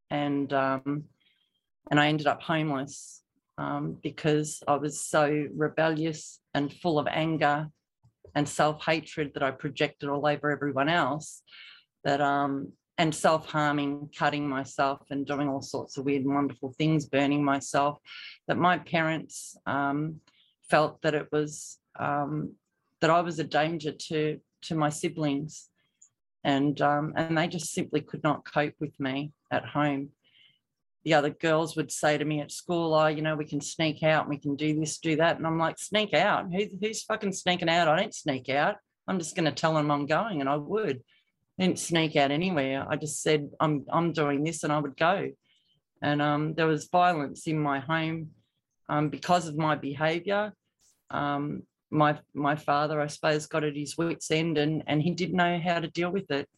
and 0.10 0.52
um, 0.52 1.06
and 1.90 2.00
I 2.00 2.08
ended 2.08 2.28
up 2.28 2.42
homeless 2.42 3.22
um, 3.58 3.98
because 4.04 4.62
I 4.68 4.76
was 4.76 5.00
so 5.00 5.48
rebellious 5.56 6.40
and 6.54 6.74
full 6.74 7.00
of 7.00 7.08
anger 7.08 7.70
and 8.34 8.48
self 8.48 8.86
hatred 8.86 9.32
that 9.34 9.44
I 9.44 9.52
projected 9.52 10.10
all 10.10 10.28
over 10.28 10.52
everyone 10.52 10.90
else. 10.90 11.42
That 12.04 12.22
um, 12.22 12.74
and 12.98 13.14
self-harming, 13.14 14.10
cutting 14.18 14.48
myself 14.48 15.02
and 15.10 15.26
doing 15.26 15.50
all 15.50 15.62
sorts 15.62 15.98
of 15.98 16.06
weird 16.06 16.24
and 16.24 16.34
wonderful 16.34 16.74
things, 16.78 17.06
burning 17.06 17.44
myself, 17.44 18.00
that 18.48 18.58
my 18.58 18.78
parents 18.78 19.58
um, 19.66 20.22
felt 20.70 21.02
that 21.02 21.14
it 21.14 21.28
was 21.32 21.78
um, 22.00 22.54
that 23.02 23.10
I 23.10 23.22
was 23.22 23.40
a 23.40 23.44
danger 23.44 23.92
to 23.92 24.40
to 24.64 24.76
my 24.76 24.90
siblings, 24.90 25.70
and 26.44 26.80
um, 26.82 27.14
and 27.16 27.38
they 27.38 27.48
just 27.48 27.74
simply 27.74 28.02
could 28.02 28.24
not 28.24 28.50
cope 28.52 28.76
with 28.80 28.98
me 29.00 29.32
at 29.52 29.66
home. 29.66 30.10
The 31.04 31.14
other 31.14 31.30
girls 31.30 31.76
would 31.76 31.92
say 31.92 32.18
to 32.18 32.26
me 32.26 32.40
at 32.40 32.52
school, 32.52 32.94
"Oh, 32.94 33.08
you 33.08 33.22
know, 33.22 33.36
we 33.36 33.46
can 33.46 33.62
sneak 33.62 34.04
out, 34.04 34.30
we 34.30 34.38
can 34.38 34.56
do 34.56 34.80
this, 34.80 34.98
do 35.00 35.18
that," 35.18 35.38
and 35.38 35.46
I'm 35.46 35.60
like, 35.60 35.78
"Sneak 35.80 36.14
out? 36.14 36.52
Who, 36.52 36.66
who's 36.82 37.04
fucking 37.04 37.34
sneaking 37.34 37.70
out? 37.70 37.88
I 37.88 37.98
don't 37.98 38.16
sneak 38.16 38.50
out. 38.50 38.78
I'm 39.08 39.20
just 39.20 39.36
going 39.36 39.46
to 39.46 39.52
tell 39.52 39.74
them 39.76 39.92
I'm 39.92 40.06
going, 40.06 40.40
and 40.40 40.50
I 40.50 40.56
would." 40.56 41.04
Didn't 41.60 41.80
sneak 41.80 42.16
out 42.16 42.32
anywhere. 42.32 42.86
I 42.88 42.96
just 42.96 43.22
said, 43.22 43.50
I'm, 43.60 43.86
I'm 43.90 44.12
doing 44.12 44.44
this 44.44 44.64
and 44.64 44.74
I 44.74 44.80
would 44.80 44.98
go. 44.98 45.32
And 46.02 46.22
um, 46.22 46.54
there 46.54 46.68
was 46.68 46.90
violence 46.92 47.48
in 47.48 47.60
my 47.60 47.80
home 47.80 48.32
um, 48.90 49.10
because 49.10 49.48
of 49.48 49.58
my 49.58 49.76
behaviour. 49.76 50.54
Um, 51.10 51.64
my, 51.92 52.20
my 52.34 52.56
father, 52.56 53.00
I 53.00 53.08
suppose, 53.08 53.48
got 53.48 53.64
at 53.64 53.76
his 53.76 53.98
wits' 53.98 54.32
end 54.32 54.58
and, 54.58 54.84
and 54.88 55.02
he 55.02 55.12
didn't 55.12 55.38
know 55.38 55.60
how 55.60 55.80
to 55.80 55.88
deal 55.88 56.12
with 56.12 56.30
it. 56.30 56.50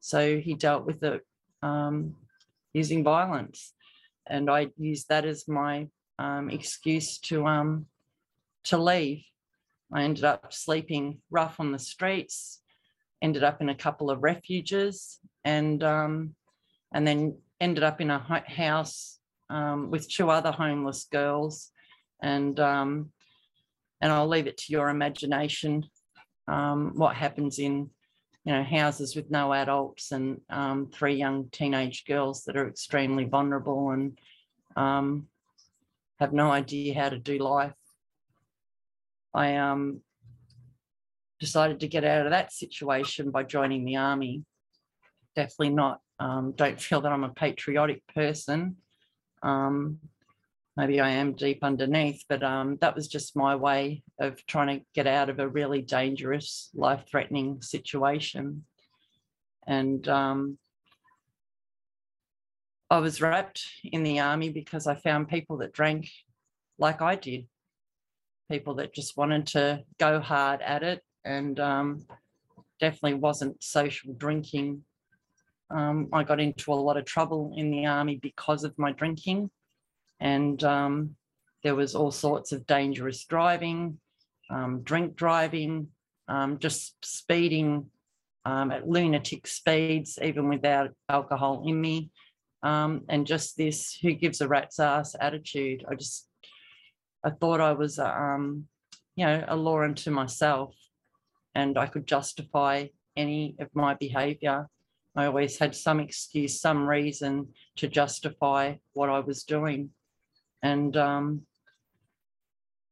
So 0.00 0.38
he 0.38 0.54
dealt 0.54 0.86
with 0.86 1.02
it 1.02 1.20
um, 1.62 2.16
using 2.72 3.04
violence. 3.04 3.74
And 4.26 4.50
I 4.50 4.68
used 4.78 5.08
that 5.08 5.24
as 5.24 5.46
my 5.46 5.88
um, 6.18 6.48
excuse 6.50 7.18
to, 7.18 7.46
um, 7.46 7.86
to 8.64 8.78
leave. 8.78 9.24
I 9.92 10.02
ended 10.02 10.24
up 10.24 10.52
sleeping 10.52 11.20
rough 11.30 11.60
on 11.60 11.72
the 11.72 11.78
streets, 11.78 12.60
ended 13.22 13.44
up 13.44 13.60
in 13.60 13.68
a 13.68 13.74
couple 13.74 14.10
of 14.10 14.22
refuges 14.22 15.18
and 15.44 15.82
um, 15.82 16.34
and 16.92 17.06
then 17.06 17.38
ended 17.60 17.84
up 17.84 18.00
in 18.00 18.10
a 18.10 18.18
house 18.46 19.18
um, 19.50 19.90
with 19.90 20.08
two 20.08 20.30
other 20.30 20.52
homeless 20.52 21.06
girls 21.10 21.70
and 22.22 22.58
um, 22.60 23.10
and 24.00 24.12
I'll 24.12 24.28
leave 24.28 24.46
it 24.46 24.58
to 24.58 24.72
your 24.72 24.88
imagination 24.88 25.86
um, 26.48 26.92
what 26.94 27.16
happens 27.16 27.58
in 27.58 27.90
you 28.44 28.52
know 28.52 28.62
houses 28.62 29.16
with 29.16 29.30
no 29.30 29.52
adults 29.52 30.12
and 30.12 30.40
um, 30.50 30.90
three 30.92 31.14
young 31.14 31.48
teenage 31.50 32.04
girls 32.06 32.44
that 32.44 32.56
are 32.56 32.68
extremely 32.68 33.24
vulnerable 33.24 33.90
and 33.90 34.18
um, 34.76 35.26
have 36.20 36.32
no 36.32 36.50
idea 36.50 36.94
how 36.94 37.08
to 37.08 37.18
do 37.18 37.38
life. 37.38 37.72
I 39.34 39.56
um 39.56 40.00
decided 41.40 41.80
to 41.80 41.88
get 41.88 42.04
out 42.04 42.26
of 42.26 42.30
that 42.30 42.52
situation 42.52 43.30
by 43.30 43.42
joining 43.42 43.84
the 43.84 43.96
army. 43.96 44.44
Definitely 45.34 45.70
not. 45.70 46.00
Um, 46.18 46.52
don't 46.56 46.80
feel 46.80 47.00
that 47.02 47.12
I'm 47.12 47.24
a 47.24 47.30
patriotic 47.30 48.02
person. 48.14 48.76
Um, 49.42 49.98
maybe 50.76 51.00
I 51.00 51.10
am 51.10 51.34
deep 51.34 51.62
underneath, 51.62 52.24
but 52.28 52.42
um, 52.42 52.78
that 52.80 52.94
was 52.94 53.08
just 53.08 53.36
my 53.36 53.54
way 53.54 54.02
of 54.18 54.44
trying 54.46 54.78
to 54.78 54.84
get 54.94 55.06
out 55.06 55.28
of 55.28 55.38
a 55.38 55.48
really 55.48 55.82
dangerous, 55.82 56.70
life 56.74 57.04
threatening 57.10 57.60
situation. 57.60 58.64
And 59.66 60.06
um, 60.08 60.58
I 62.88 62.98
was 62.98 63.20
wrapped 63.20 63.66
in 63.84 64.04
the 64.04 64.20
army 64.20 64.48
because 64.50 64.86
I 64.86 64.94
found 64.94 65.28
people 65.28 65.58
that 65.58 65.72
drank 65.72 66.08
like 66.78 67.02
I 67.02 67.16
did, 67.16 67.46
people 68.50 68.74
that 68.76 68.94
just 68.94 69.16
wanted 69.16 69.46
to 69.48 69.82
go 69.98 70.20
hard 70.20 70.62
at 70.62 70.82
it 70.82 71.02
and 71.26 71.58
um, 71.60 72.06
definitely 72.80 73.18
wasn't 73.18 73.62
social 73.62 74.14
drinking. 74.14 74.82
Um, 75.70 76.08
I 76.12 76.22
got 76.22 76.40
into 76.40 76.72
a 76.72 76.74
lot 76.74 76.96
of 76.96 77.04
trouble 77.04 77.52
in 77.56 77.70
the 77.70 77.86
army 77.86 78.18
because 78.22 78.62
of 78.62 78.78
my 78.78 78.92
drinking, 78.92 79.50
and 80.20 80.62
um, 80.64 81.16
there 81.64 81.74
was 81.74 81.94
all 81.94 82.12
sorts 82.12 82.52
of 82.52 82.66
dangerous 82.66 83.24
driving, 83.24 83.98
um, 84.48 84.82
drink 84.82 85.16
driving, 85.16 85.88
um, 86.28 86.58
just 86.58 86.94
speeding 87.04 87.90
um, 88.44 88.70
at 88.70 88.88
lunatic 88.88 89.48
speeds, 89.48 90.18
even 90.22 90.48
without 90.48 90.90
alcohol 91.08 91.64
in 91.66 91.80
me 91.80 92.10
and 92.62 93.26
just 93.26 93.56
this 93.56 93.96
who 94.02 94.12
gives 94.12 94.40
a 94.40 94.48
rat's 94.48 94.80
ass 94.80 95.14
attitude. 95.20 95.84
I 95.88 95.94
just, 95.94 96.28
I 97.24 97.30
thought 97.30 97.60
I 97.60 97.72
was, 97.72 97.98
you 97.98 99.24
know, 99.24 99.44
a 99.46 99.56
law 99.56 99.82
unto 99.82 100.10
myself 100.10 100.74
and 101.56 101.78
I 101.78 101.86
could 101.86 102.06
justify 102.06 102.88
any 103.16 103.56
of 103.58 103.68
my 103.74 103.94
behavior. 103.94 104.68
I 105.16 105.24
always 105.24 105.58
had 105.58 105.74
some 105.74 106.00
excuse, 106.00 106.60
some 106.60 106.86
reason 106.86 107.48
to 107.76 107.88
justify 107.88 108.74
what 108.92 109.08
I 109.08 109.20
was 109.20 109.42
doing. 109.44 109.88
And 110.62 110.94
um, 110.98 111.46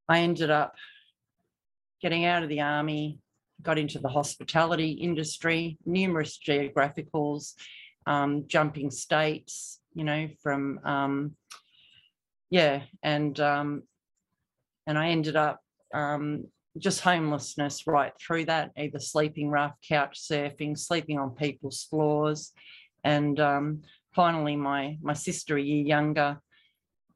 I 0.08 0.20
ended 0.20 0.50
up 0.50 0.74
getting 2.00 2.24
out 2.24 2.42
of 2.42 2.48
the 2.48 2.62
army, 2.62 3.18
got 3.60 3.78
into 3.78 3.98
the 3.98 4.08
hospitality 4.08 4.92
industry, 4.92 5.76
numerous 5.84 6.38
geographicals, 6.38 7.52
um, 8.06 8.44
jumping 8.46 8.90
states, 8.90 9.78
you 9.92 10.04
know, 10.04 10.28
from 10.42 10.80
um, 10.84 11.36
yeah, 12.48 12.82
and 13.02 13.38
um, 13.40 13.82
and 14.86 14.98
I 14.98 15.08
ended 15.08 15.36
up 15.36 15.60
um, 15.92 16.46
just 16.78 17.00
homelessness 17.00 17.86
right 17.86 18.12
through 18.20 18.46
that, 18.46 18.70
either 18.76 18.98
sleeping 18.98 19.48
rough, 19.48 19.74
couch 19.86 20.18
surfing, 20.20 20.76
sleeping 20.78 21.18
on 21.18 21.30
people's 21.30 21.84
floors, 21.84 22.52
and 23.04 23.38
um, 23.38 23.82
finally, 24.12 24.56
my 24.56 24.98
my 25.02 25.12
sister, 25.12 25.56
a 25.56 25.62
year 25.62 25.84
younger, 25.84 26.40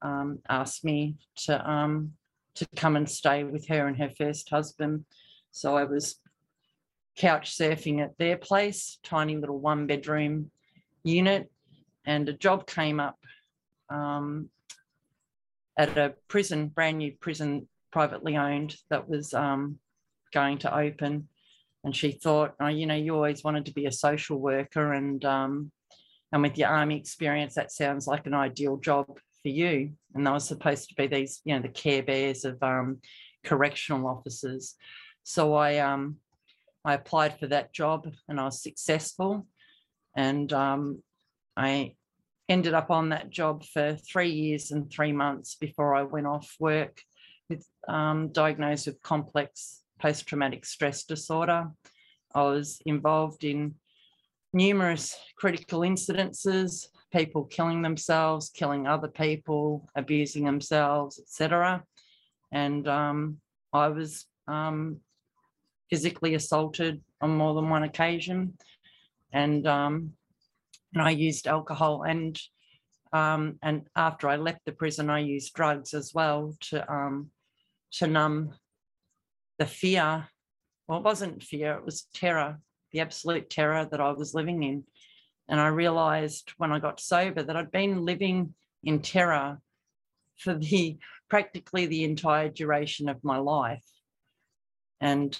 um, 0.02 0.38
asked 0.48 0.84
me 0.84 1.16
to 1.46 1.70
um, 1.70 2.12
to 2.54 2.66
come 2.76 2.96
and 2.96 3.08
stay 3.08 3.44
with 3.44 3.66
her 3.68 3.86
and 3.86 3.96
her 3.96 4.10
first 4.10 4.50
husband. 4.50 5.04
So 5.50 5.76
I 5.76 5.84
was 5.84 6.16
couch 7.16 7.56
surfing 7.56 8.00
at 8.00 8.16
their 8.18 8.36
place, 8.36 8.98
tiny 9.02 9.36
little 9.36 9.58
one 9.58 9.86
bedroom 9.86 10.50
unit, 11.02 11.50
and 12.04 12.28
a 12.28 12.32
job 12.32 12.66
came 12.66 13.00
up 13.00 13.18
um, 13.90 14.50
at 15.76 15.96
a 15.96 16.14
prison, 16.28 16.68
brand 16.68 16.98
new 16.98 17.12
prison, 17.20 17.68
privately 17.92 18.37
owned, 18.37 18.76
that 18.90 19.09
was 19.09 19.35
um, 19.35 19.78
going 20.33 20.59
to 20.59 20.76
open. 20.76 21.28
And 21.85 21.95
she 21.95 22.12
thought, 22.12 22.54
oh, 22.61 22.66
you 22.68 22.87
know, 22.87 22.95
you 22.95 23.14
always 23.14 23.45
wanted 23.45 23.66
to 23.66 23.73
be 23.73 23.87
a 23.87 23.92
social 23.92 24.38
worker, 24.38 24.92
and 24.92 25.25
um, 25.25 25.71
and 26.33 26.42
with 26.42 26.59
your 26.59 26.68
army 26.68 26.97
experience, 26.99 27.54
that 27.54 27.73
sounds 27.73 28.07
like 28.07 28.26
an 28.26 28.35
ideal 28.35 28.76
job 28.76 29.07
for 29.42 29.49
you. 29.49 29.92
And 30.14 30.26
they 30.26 30.30
were 30.30 30.40
supposed 30.40 30.88
to 30.88 30.95
be 30.95 31.07
these, 31.07 31.40
you 31.45 31.54
know, 31.54 31.62
the 31.62 31.68
care 31.68 32.02
bears 32.02 32.45
of 32.45 32.62
um, 32.62 32.99
correctional 33.45 34.07
officers. 34.09 34.75
So 35.23 35.54
I 35.54 35.78
um, 35.78 36.16
I 36.85 36.95
applied 36.95 37.38
for 37.38 37.47
that 37.49 37.73
job, 37.73 38.09
and 38.28 38.40
I 38.40 38.45
was 38.45 38.62
successful. 38.62 39.47
And 40.16 40.53
um, 40.53 41.03
I 41.57 41.94
ended 42.48 42.74
up 42.74 42.90
on 42.90 43.11
that 43.11 43.31
job 43.31 43.64
for 43.64 43.94
three 43.94 44.31
years 44.31 44.70
and 44.70 44.90
three 44.90 45.12
months 45.12 45.55
before 45.55 45.94
I 45.94 46.03
went 46.03 46.27
off 46.27 46.57
work 46.59 47.03
with 47.48 47.66
um, 47.88 48.28
diagnosed 48.32 48.87
with 48.87 49.02
complex 49.02 49.80
post-traumatic 50.00 50.64
stress 50.64 51.04
disorder. 51.04 51.68
I 52.34 52.42
was 52.42 52.80
involved 52.84 53.44
in 53.44 53.74
numerous 54.52 55.18
critical 55.37 55.80
incidences, 55.80 56.87
people 57.12 57.44
killing 57.44 57.82
themselves, 57.82 58.50
killing 58.50 58.87
other 58.87 59.08
people, 59.08 59.88
abusing 59.94 60.44
themselves, 60.44 61.18
etc. 61.18 61.82
And 62.52 62.87
um, 62.88 63.38
I 63.72 63.88
was 63.88 64.26
um, 64.46 65.00
physically 65.90 66.34
assaulted 66.34 67.02
on 67.20 67.37
more 67.37 67.54
than 67.54 67.68
one 67.68 67.82
occasion. 67.82 68.54
And 69.32 69.66
um, 69.66 70.12
and 70.94 71.02
I 71.02 71.11
used 71.11 71.46
alcohol 71.46 72.04
and 72.04 72.38
um, 73.12 73.58
and 73.62 73.87
after 73.96 74.28
I 74.28 74.37
left 74.37 74.64
the 74.66 74.72
prison, 74.72 75.08
I 75.08 75.20
used 75.20 75.54
drugs 75.54 75.94
as 75.94 76.12
well 76.14 76.54
to 76.70 76.92
um, 76.92 77.30
to 77.92 78.07
numb 78.07 78.55
the 79.59 79.66
fear. 79.66 80.29
Well, 80.87 80.98
it 80.98 81.05
wasn't 81.05 81.42
fear; 81.42 81.74
it 81.74 81.85
was 81.85 82.07
terror, 82.14 82.61
the 82.92 83.01
absolute 83.01 83.51
terror 83.51 83.87
that 83.90 84.01
I 84.01 84.12
was 84.12 84.35
living 84.35 84.62
in. 84.62 84.85
And 85.48 85.61
I 85.61 85.68
realized 85.68 86.53
when 86.59 86.72
I 86.72 86.79
got 86.79 87.01
sober 87.01 87.42
that 87.42 87.57
I'd 87.57 87.70
been 87.70 88.05
living 88.05 88.55
in 88.85 89.01
terror 89.01 89.59
for 90.37 90.55
the 90.55 90.98
practically 91.29 91.87
the 91.87 92.05
entire 92.05 92.48
duration 92.48 93.09
of 93.09 93.24
my 93.24 93.38
life, 93.38 93.85
and 95.01 95.38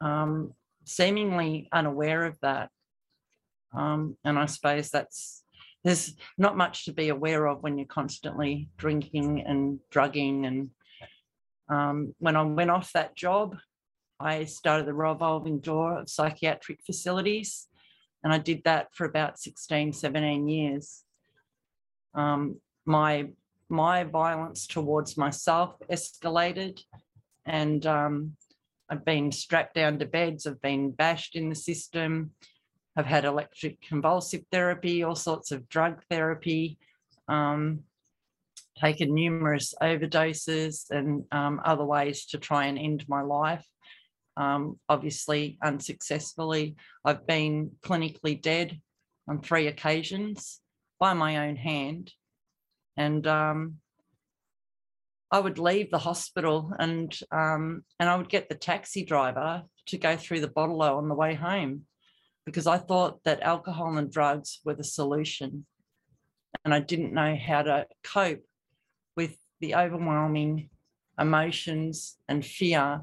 um, 0.00 0.52
seemingly 0.84 1.68
unaware 1.72 2.24
of 2.24 2.38
that. 2.40 2.70
Um, 3.74 4.16
and 4.24 4.38
I 4.38 4.46
suppose 4.46 4.90
that's 4.90 5.42
there's 5.84 6.14
not 6.38 6.56
much 6.56 6.84
to 6.84 6.92
be 6.92 7.08
aware 7.08 7.46
of 7.46 7.62
when 7.62 7.76
you're 7.76 7.86
constantly 7.86 8.68
drinking 8.76 9.42
and 9.42 9.80
drugging. 9.90 10.46
And 10.46 10.70
um, 11.68 12.14
when 12.18 12.36
I 12.36 12.42
went 12.42 12.70
off 12.70 12.92
that 12.92 13.16
job, 13.16 13.56
I 14.20 14.44
started 14.44 14.86
the 14.86 14.94
revolving 14.94 15.60
door 15.60 15.98
of 15.98 16.08
psychiatric 16.08 16.80
facilities. 16.84 17.68
And 18.22 18.32
I 18.32 18.38
did 18.38 18.62
that 18.64 18.94
for 18.94 19.04
about 19.04 19.38
16, 19.38 19.92
17 19.92 20.48
years. 20.48 21.04
Um, 22.14 22.60
my 22.84 23.28
my 23.68 24.04
violence 24.04 24.66
towards 24.66 25.16
myself 25.16 25.76
escalated 25.90 26.78
and 27.46 27.86
um, 27.86 28.36
I've 28.90 29.04
been 29.04 29.32
strapped 29.32 29.74
down 29.74 29.98
to 29.98 30.04
beds, 30.04 30.46
I've 30.46 30.60
been 30.60 30.90
bashed 30.90 31.36
in 31.36 31.48
the 31.48 31.54
system, 31.54 32.32
I've 32.96 33.06
had 33.06 33.24
electric 33.24 33.80
convulsive 33.80 34.42
therapy, 34.52 35.02
all 35.02 35.14
sorts 35.14 35.50
of 35.50 35.68
drug 35.68 36.02
therapy, 36.10 36.78
um, 37.28 37.80
taken 38.78 39.14
numerous 39.14 39.74
overdoses 39.82 40.90
and 40.90 41.24
um, 41.32 41.60
other 41.64 41.84
ways 41.84 42.26
to 42.26 42.38
try 42.38 42.66
and 42.66 42.78
end 42.78 43.04
my 43.08 43.22
life. 43.22 43.66
Um, 44.36 44.78
obviously, 44.88 45.58
unsuccessfully. 45.62 46.76
I've 47.04 47.26
been 47.26 47.72
clinically 47.82 48.40
dead 48.40 48.80
on 49.28 49.40
three 49.40 49.66
occasions 49.66 50.60
by 50.98 51.14
my 51.14 51.48
own 51.48 51.56
hand. 51.56 52.12
And 52.96 53.26
um, 53.26 53.76
I 55.30 55.40
would 55.40 55.58
leave 55.58 55.90
the 55.90 55.98
hospital 55.98 56.72
and 56.78 57.18
um, 57.30 57.84
and 57.98 58.08
I 58.08 58.16
would 58.16 58.28
get 58.28 58.48
the 58.48 58.54
taxi 58.54 59.04
driver 59.04 59.62
to 59.86 59.98
go 59.98 60.16
through 60.16 60.40
the 60.40 60.48
bottle 60.48 60.82
on 60.82 61.08
the 61.08 61.14
way 61.14 61.34
home 61.34 61.86
because 62.44 62.66
I 62.66 62.78
thought 62.78 63.22
that 63.24 63.42
alcohol 63.42 63.96
and 63.96 64.10
drugs 64.10 64.60
were 64.64 64.74
the 64.74 64.84
solution. 64.84 65.66
And 66.64 66.74
I 66.74 66.80
didn't 66.80 67.14
know 67.14 67.34
how 67.34 67.62
to 67.62 67.86
cope 68.04 68.44
the 69.62 69.76
overwhelming 69.76 70.68
emotions 71.18 72.18
and 72.28 72.44
fear 72.44 73.02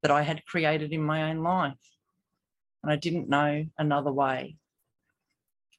that 0.00 0.12
I 0.12 0.22
had 0.22 0.46
created 0.46 0.92
in 0.92 1.02
my 1.02 1.28
own 1.30 1.42
life. 1.42 1.74
And 2.82 2.92
I 2.92 2.96
didn't 2.96 3.28
know 3.28 3.66
another 3.78 4.12
way. 4.12 4.56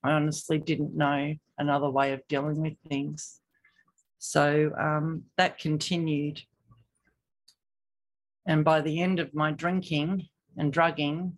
I 0.04 0.12
honestly 0.12 0.60
didn't 0.60 0.96
know 0.96 1.36
another 1.58 1.89
way 1.89 2.12
of 2.12 2.28
dealing 2.28 2.62
with 2.62 2.74
things. 2.89 3.39
So 4.20 4.72
um, 4.78 5.24
that 5.38 5.58
continued. 5.58 6.41
And 8.46 8.65
by 8.65 8.82
the 8.82 9.02
end 9.02 9.22
of 9.22 9.34
my 9.34 9.52
drinking 9.52 10.28
and 10.58 10.74
drugging, 10.74 11.38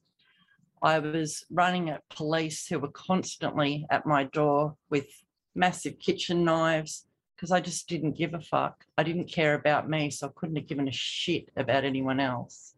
I 0.82 0.98
was 0.98 1.46
running 1.52 1.92
at 1.92 2.10
police 2.10 2.66
who 2.66 2.80
were 2.80 2.92
constantly 2.92 3.86
at 3.92 4.08
my 4.08 4.24
door 4.24 4.76
with 4.90 5.06
massive 5.54 6.00
kitchen 6.00 6.44
knives 6.44 7.06
because 7.40 7.52
I 7.52 7.62
just 7.62 7.88
didn't 7.88 8.18
give 8.18 8.34
a 8.34 8.42
fuck. 8.42 8.84
I 8.98 9.04
didn't 9.04 9.32
care 9.32 9.54
about 9.54 9.90
me, 9.90 10.10
so 10.10 10.28
I 10.28 10.32
couldn't 10.36 10.58
have 10.58 10.68
given 10.68 10.90
a 10.90 10.92
shit 10.92 11.50
about 11.56 11.86
anyone 11.86 12.20
else. 12.20 12.74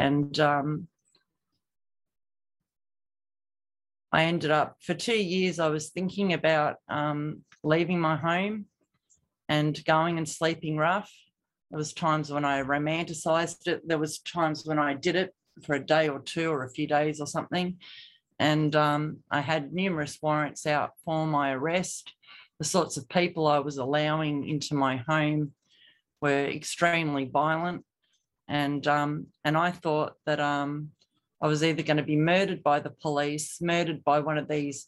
And 0.00 0.38
um, 0.40 0.88
I 4.10 4.24
ended 4.24 4.50
up 4.50 4.78
for 4.80 4.94
two 4.94 5.16
years. 5.16 5.60
I 5.60 5.68
was 5.68 5.90
thinking 5.90 6.32
about 6.32 6.76
um, 6.88 7.42
leaving 7.62 8.00
my 8.00 8.16
home 8.16 8.66
and 9.48 9.80
going 9.84 10.18
and 10.18 10.28
sleeping 10.28 10.76
rough. 10.76 11.12
There 11.70 11.78
was 11.78 11.92
times 11.92 12.32
when 12.32 12.44
I 12.44 12.62
romanticized 12.62 13.68
it. 13.68 13.86
There 13.86 13.98
was 13.98 14.18
times 14.18 14.64
when 14.66 14.80
I 14.80 14.94
did 14.94 15.14
it 15.14 15.32
for 15.62 15.76
a 15.76 15.86
day 15.86 16.08
or 16.08 16.18
two 16.18 16.50
or 16.50 16.64
a 16.64 16.70
few 16.70 16.88
days 16.88 17.20
or 17.20 17.28
something. 17.28 17.76
And 18.40 18.74
um, 18.74 19.18
I 19.30 19.40
had 19.40 19.72
numerous 19.72 20.18
warrants 20.20 20.66
out 20.66 20.90
for 21.04 21.28
my 21.28 21.52
arrest. 21.52 22.12
The 22.58 22.64
sorts 22.64 22.96
of 22.96 23.08
people 23.08 23.46
I 23.46 23.58
was 23.58 23.76
allowing 23.76 24.48
into 24.48 24.74
my 24.74 24.96
home 24.96 25.52
were 26.20 26.46
extremely 26.46 27.26
violent. 27.26 27.84
And, 28.48 28.86
um, 28.86 29.26
and 29.44 29.56
I 29.56 29.70
thought 29.70 30.14
that 30.24 30.40
um, 30.40 30.90
I 31.42 31.48
was 31.48 31.62
either 31.62 31.82
going 31.82 31.98
to 31.98 32.02
be 32.02 32.16
murdered 32.16 32.62
by 32.62 32.80
the 32.80 32.90
police, 32.90 33.58
murdered 33.60 34.02
by 34.04 34.20
one 34.20 34.38
of 34.38 34.48
these 34.48 34.86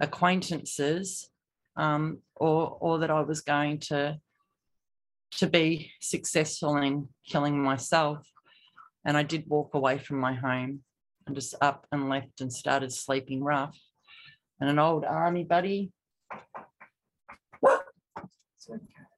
acquaintances, 0.00 1.30
um, 1.76 2.18
or, 2.36 2.76
or 2.80 2.98
that 2.98 3.10
I 3.10 3.20
was 3.22 3.40
going 3.40 3.78
to, 3.80 4.18
to 5.32 5.46
be 5.46 5.92
successful 6.00 6.76
in 6.76 7.08
killing 7.26 7.62
myself. 7.62 8.26
And 9.04 9.16
I 9.16 9.22
did 9.22 9.48
walk 9.48 9.74
away 9.74 9.98
from 9.98 10.18
my 10.18 10.34
home 10.34 10.80
and 11.26 11.36
just 11.36 11.54
up 11.60 11.86
and 11.92 12.08
left 12.08 12.40
and 12.40 12.52
started 12.52 12.92
sleeping 12.92 13.42
rough. 13.42 13.78
And 14.60 14.68
an 14.68 14.78
old 14.78 15.04
army 15.04 15.44
buddy, 15.44 15.92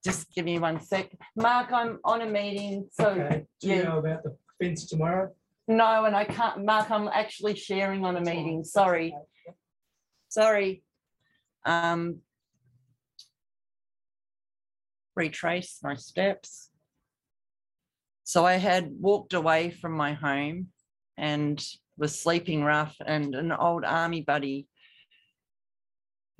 just 0.04 0.32
give 0.34 0.44
me 0.44 0.58
one 0.58 0.80
sec. 0.80 1.10
Mark, 1.36 1.72
I'm 1.72 1.98
on 2.04 2.22
a 2.22 2.26
meeting, 2.26 2.88
so 2.92 3.08
Okay, 3.10 3.46
do 3.60 3.68
you 3.68 3.74
yeah. 3.76 3.82
know 3.82 3.98
about 3.98 4.22
the 4.22 4.36
fence 4.60 4.86
tomorrow? 4.86 5.32
no, 5.68 6.04
and 6.04 6.16
I 6.16 6.24
can't, 6.24 6.64
Mark, 6.64 6.90
I'm 6.90 7.08
actually 7.08 7.54
sharing 7.54 8.04
on 8.04 8.16
a 8.16 8.20
meeting, 8.20 8.64
sorry, 8.64 9.14
sorry. 10.28 10.82
Um. 11.64 12.20
Retrace 15.16 15.80
my 15.82 15.96
steps. 15.96 16.70
So 18.24 18.46
I 18.46 18.54
had 18.54 18.90
walked 18.98 19.34
away 19.34 19.70
from 19.70 19.92
my 19.92 20.14
home 20.14 20.68
and 21.18 21.62
was 21.98 22.18
sleeping 22.18 22.62
rough 22.64 22.96
and 23.04 23.34
an 23.34 23.52
old 23.52 23.84
army 23.84 24.22
buddy 24.22 24.66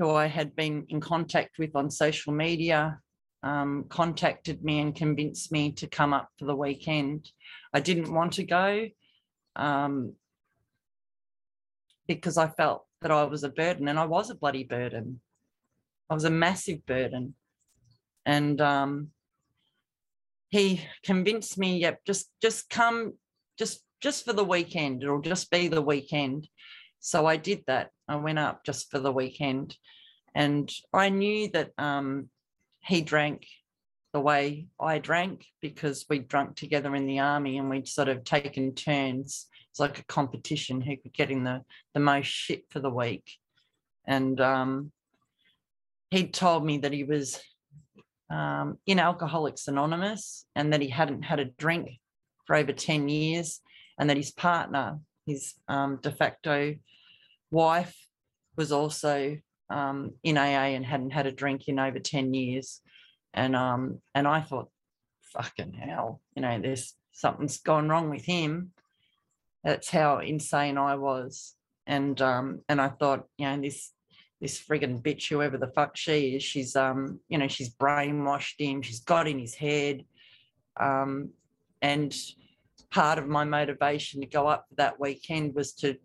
who 0.00 0.12
I 0.12 0.28
had 0.28 0.56
been 0.56 0.86
in 0.88 0.98
contact 0.98 1.58
with 1.58 1.76
on 1.76 1.90
social 1.90 2.32
media 2.32 2.98
um, 3.42 3.84
contacted 3.90 4.64
me 4.64 4.80
and 4.80 4.96
convinced 4.96 5.52
me 5.52 5.72
to 5.72 5.86
come 5.86 6.14
up 6.14 6.30
for 6.38 6.46
the 6.46 6.56
weekend. 6.56 7.30
I 7.74 7.80
didn't 7.80 8.10
want 8.10 8.32
to 8.34 8.44
go 8.44 8.88
um, 9.56 10.14
because 12.08 12.38
I 12.38 12.48
felt 12.48 12.86
that 13.02 13.10
I 13.10 13.24
was 13.24 13.44
a 13.44 13.50
burden 13.50 13.88
and 13.88 13.98
I 13.98 14.06
was 14.06 14.30
a 14.30 14.34
bloody 14.34 14.64
burden. 14.64 15.20
I 16.08 16.14
was 16.14 16.24
a 16.24 16.30
massive 16.30 16.86
burden. 16.86 17.34
And 18.24 18.58
um, 18.62 19.08
he 20.48 20.80
convinced 21.04 21.58
me, 21.58 21.78
yep, 21.78 22.00
just 22.06 22.30
just 22.40 22.70
come, 22.70 23.18
just 23.58 23.82
just 24.00 24.24
for 24.24 24.32
the 24.32 24.44
weekend. 24.44 25.02
It'll 25.02 25.20
just 25.20 25.50
be 25.50 25.68
the 25.68 25.82
weekend. 25.82 26.48
So 27.00 27.26
I 27.26 27.36
did 27.36 27.64
that. 27.66 27.90
I 28.08 28.16
went 28.16 28.38
up 28.38 28.64
just 28.64 28.90
for 28.90 28.98
the 28.98 29.12
weekend. 29.12 29.76
And 30.34 30.70
I 30.92 31.08
knew 31.08 31.48
that 31.52 31.72
um, 31.78 32.28
he 32.84 33.00
drank 33.00 33.46
the 34.12 34.20
way 34.20 34.66
I 34.78 34.98
drank 34.98 35.46
because 35.60 36.06
we'd 36.08 36.28
drunk 36.28 36.56
together 36.56 36.94
in 36.94 37.06
the 37.06 37.20
army 37.20 37.58
and 37.58 37.70
we'd 37.70 37.88
sort 37.88 38.08
of 38.08 38.24
taken 38.24 38.74
turns. 38.74 39.46
It's 39.70 39.80
like 39.80 39.98
a 39.98 40.04
competition 40.04 40.80
who 40.80 40.96
could 40.96 41.12
get 41.12 41.30
in 41.30 41.44
the, 41.44 41.62
the 41.94 42.00
most 42.00 42.26
shit 42.26 42.64
for 42.70 42.80
the 42.80 42.90
week. 42.90 43.30
And 44.06 44.40
um, 44.40 44.92
he 46.10 46.26
told 46.26 46.64
me 46.64 46.78
that 46.78 46.92
he 46.92 47.04
was 47.04 47.40
um, 48.30 48.78
in 48.86 48.98
Alcoholics 48.98 49.68
Anonymous 49.68 50.44
and 50.56 50.72
that 50.72 50.80
he 50.80 50.88
hadn't 50.88 51.22
had 51.22 51.40
a 51.40 51.44
drink 51.44 51.98
for 52.46 52.56
over 52.56 52.72
10 52.72 53.08
years 53.08 53.60
and 53.98 54.10
that 54.10 54.16
his 54.16 54.32
partner, 54.32 54.98
his 55.30 55.54
um, 55.68 55.98
de 56.02 56.10
facto 56.10 56.76
wife, 57.50 57.96
was 58.56 58.72
also 58.72 59.38
um, 59.70 60.12
in 60.22 60.36
AA 60.36 60.74
and 60.74 60.84
hadn't 60.84 61.10
had 61.10 61.26
a 61.26 61.32
drink 61.32 61.68
in 61.68 61.78
over 61.78 61.98
10 61.98 62.34
years. 62.34 62.80
And 63.32 63.54
um, 63.54 64.00
and 64.14 64.26
I 64.26 64.40
thought, 64.40 64.70
fucking 65.22 65.74
hell, 65.74 66.20
you 66.34 66.42
know, 66.42 66.60
there's 66.60 66.94
something's 67.12 67.58
gone 67.58 67.88
wrong 67.88 68.10
with 68.10 68.24
him. 68.24 68.72
That's 69.62 69.90
how 69.90 70.18
insane 70.18 70.78
I 70.78 70.96
was. 70.96 71.54
And 71.86 72.20
um, 72.20 72.60
and 72.68 72.80
I 72.80 72.88
thought, 72.88 73.26
you 73.38 73.46
know, 73.46 73.60
this 73.60 73.92
this 74.40 74.60
friggin' 74.60 75.02
bitch, 75.02 75.28
whoever 75.28 75.58
the 75.58 75.68
fuck 75.68 75.96
she 75.96 76.34
is, 76.34 76.42
she's 76.42 76.74
um, 76.74 77.20
you 77.28 77.38
know, 77.38 77.48
she's 77.48 77.72
brainwashed 77.74 78.58
him, 78.58 78.82
she's 78.82 79.00
got 79.00 79.28
in 79.28 79.38
his 79.38 79.54
head. 79.54 80.04
Um, 80.78 81.30
and 81.82 82.14
part 82.90 83.18
of 83.18 83.26
my 83.26 83.44
motivation 83.44 84.20
to 84.20 84.26
go 84.26 84.46
up 84.46 84.66
for 84.68 84.74
that 84.76 84.98
weekend 84.98 85.54
was 85.54 85.72
to 85.74 85.96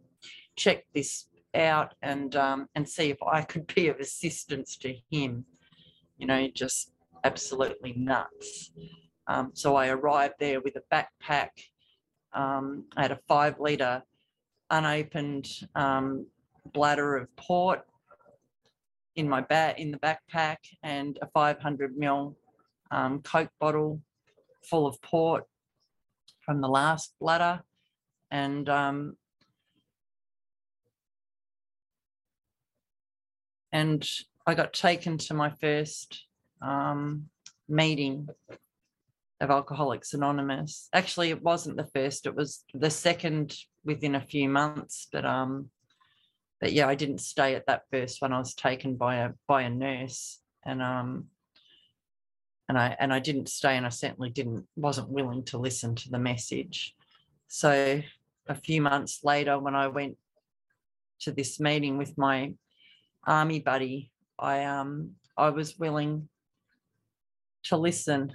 check 0.56 0.84
this 0.94 1.28
out 1.54 1.94
and 2.02 2.36
um, 2.36 2.68
and 2.76 2.88
see 2.88 3.10
if 3.10 3.18
I 3.24 3.42
could 3.42 3.74
be 3.74 3.88
of 3.88 4.00
assistance 4.00 4.78
to 4.78 4.94
him. 5.10 5.46
You 6.18 6.28
know, 6.28 6.48
just 6.54 6.92
absolutely 7.24 7.94
nuts. 7.98 8.72
Um, 9.28 9.52
so 9.54 9.76
I 9.76 9.88
arrived 9.90 10.36
there 10.40 10.62
with 10.62 10.76
a 10.76 10.84
backpack. 10.94 11.50
Um, 12.34 12.86
I 12.96 13.04
had 13.04 13.12
a 13.12 13.20
five 13.28 13.60
litre 13.60 14.04
unopened 14.70 15.48
um, 15.76 16.28
bladder 16.74 17.18
of 17.18 17.36
port 17.36 17.82
in 19.16 19.30
my 19.30 19.42
bat 19.42 19.80
in 19.80 19.92
the 19.92 19.98
backpack 20.00 20.58
and 20.84 21.18
a 21.22 21.28
500 21.28 21.96
ml 21.98 22.36
um, 22.92 23.22
Coke 23.22 23.52
bottle 23.60 24.02
full 24.64 24.88
of 24.88 25.02
port 25.02 25.46
from 26.46 26.62
the 26.62 26.68
last 26.68 27.14
bladder. 27.20 27.64
And 28.32 28.68
um, 28.70 29.18
and 33.72 34.08
I 34.46 34.54
got 34.54 34.74
taken 34.74 35.18
to 35.20 35.34
my 35.34 35.50
first 35.50 36.26
um, 36.62 37.30
meeting 37.68 38.30
of 39.42 39.50
Alcoholics 39.50 40.14
Anonymous. 40.14 40.90
Actually, 40.94 41.30
it 41.30 41.42
wasn't 41.42 41.78
the 41.78 41.88
first; 41.94 42.26
it 42.26 42.36
was 42.36 42.64
the 42.74 42.90
second 42.90 43.58
within 43.84 44.16
a 44.16 44.22
few 44.22 44.50
months. 44.50 45.08
But 45.12 45.26
um, 45.26 45.70
but 46.60 46.74
yeah, 46.74 46.88
I 46.88 46.96
didn't 46.96 47.20
stay 47.20 47.56
at 47.56 47.68
that 47.68 47.84
first 47.92 48.22
one. 48.22 48.34
I 48.34 48.40
was 48.40 48.54
taken 48.54 48.96
by 48.96 49.18
a 49.18 49.30
by 49.48 49.64
a 49.64 49.70
nurse, 49.70 50.40
and 50.66 50.82
um, 50.82 51.26
and 52.68 52.78
I 52.78 52.96
and 53.00 53.14
I 53.14 53.20
didn't 53.20 53.50
stay, 53.50 53.78
and 53.78 53.86
I 53.86 53.90
certainly 53.90 54.30
didn't 54.30 54.66
wasn't 54.76 55.10
willing 55.10 55.44
to 55.46 55.58
listen 55.58 55.96
to 55.96 56.10
the 56.10 56.20
message. 56.20 56.96
So 57.48 58.02
a 58.48 58.56
few 58.56 58.82
months 58.82 59.24
later, 59.24 59.60
when 59.60 59.76
I 59.76 59.88
went 59.88 60.18
to 61.22 61.32
this 61.32 61.60
meeting 61.60 61.98
with 61.98 62.18
my 62.18 62.54
army 63.26 63.60
buddy, 63.60 64.12
I 64.40 64.64
um 64.64 65.12
I 65.38 65.50
was 65.50 65.78
willing 65.78 66.30
to 67.64 67.78
listen. 67.78 68.34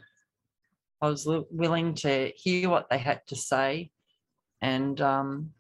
I 1.03 1.09
was 1.09 1.25
wi- 1.25 1.47
willing 1.51 1.95
to 1.95 2.31
hear 2.37 2.69
what 2.69 2.89
they 2.91 2.99
had 2.99 3.27
to 3.29 3.37
say, 3.37 3.91
and 4.61 5.01
um, 5.01 5.51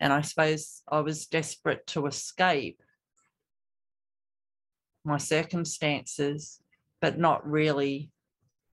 and 0.00 0.12
I 0.12 0.20
suppose 0.20 0.82
I 0.88 1.00
was 1.00 1.26
desperate 1.26 1.86
to 1.88 2.06
escape 2.06 2.80
my 5.04 5.18
circumstances, 5.18 6.60
but 7.00 7.18
not 7.18 7.48
really, 7.48 8.10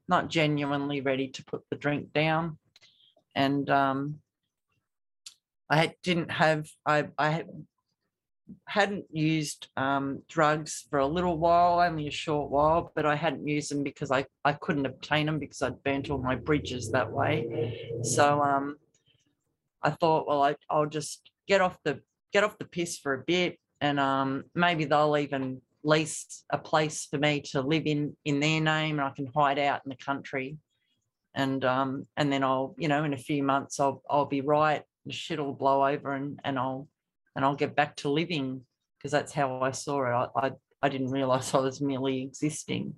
not 0.08 0.30
genuinely 0.30 1.02
ready 1.02 1.28
to 1.30 1.46
put 1.46 1.64
the 1.70 1.76
drink 1.76 2.14
down, 2.14 2.58
and 3.36 3.70
um, 3.70 4.20
I 5.70 5.94
didn't 6.04 6.32
have 6.32 6.68
I 6.86 7.08
I 7.18 7.30
had 7.30 7.48
hadn't 8.68 9.06
used 9.12 9.68
um, 9.78 10.22
drugs 10.28 10.86
for 10.90 11.00
a 11.00 11.08
little 11.08 11.38
while, 11.38 11.80
only 11.80 12.08
a 12.08 12.12
short 12.12 12.50
while, 12.50 12.92
but 12.96 13.06
I 13.06 13.16
hadn't 13.16 13.48
used 13.48 13.72
them 13.72 13.84
because 13.84 14.12
I, 14.12 14.26
I 14.44 14.54
couldn't 14.54 14.86
obtain 14.86 15.26
them 15.28 15.40
because 15.40 15.62
I'd 15.62 15.84
burnt 15.84 16.10
all 16.10 16.18
my 16.18 16.36
bridges 16.36 16.92
that 16.92 17.12
way. 17.12 18.02
So 18.04 18.42
um, 18.42 18.78
I 19.82 19.92
thought, 19.92 20.28
well, 20.28 20.44
I, 20.44 20.56
I'll 20.70 20.86
just 20.86 21.30
get 21.48 21.62
off 21.62 21.78
the 21.84 22.02
get 22.32 22.44
off 22.44 22.58
the 22.58 22.66
piss 22.66 22.98
for 22.98 23.14
a 23.14 23.24
bit, 23.26 23.60
and 23.82 24.00
um, 24.00 24.46
maybe 24.56 24.86
they'll 24.86 25.18
even 25.18 25.62
lease 25.84 26.43
a 26.50 26.58
place 26.58 27.08
for 27.10 27.17
me 27.17 27.41
to 27.52 27.62
live 27.62 27.84
in 27.86 28.15
in 28.26 28.39
their 28.39 28.62
name, 28.62 29.00
and 29.00 29.08
I 29.08 29.12
can 29.12 29.30
hide 29.34 29.60
out 29.60 29.82
in 29.86 29.89
the 29.89 30.04
country, 30.04 30.58
and 31.36 31.63
um, 31.65 32.08
and 32.17 32.32
then 32.32 32.43
I'll, 32.43 32.76
you 32.78 32.88
know, 32.88 33.04
in 33.04 33.13
a 33.13 33.17
few 33.17 33.43
months, 33.43 33.80
I'll 33.80 34.02
I'll 34.10 34.26
be 34.26 34.41
right. 34.41 34.84
The 35.06 35.13
shit 35.13 35.39
will 35.39 35.54
blow 35.54 35.86
over, 35.86 36.13
and 36.13 36.39
and 36.43 36.58
I'll 36.58 36.88
and 37.36 37.43
I'll 37.43 37.56
get 37.56 37.76
back 37.76 37.96
to 37.98 38.10
living 38.10 38.62
because 38.98 39.12
that's 39.12 39.34
how 39.34 39.60
I 39.60 39.72
saw 39.72 40.06
it. 40.06 40.30
I, 40.36 40.48
I, 40.48 40.52
I 40.82 40.89
didn't 40.89 41.12
realize 41.12 41.54
I 41.54 41.60
was 41.60 41.82
merely 41.82 42.24
existing. 42.24 42.96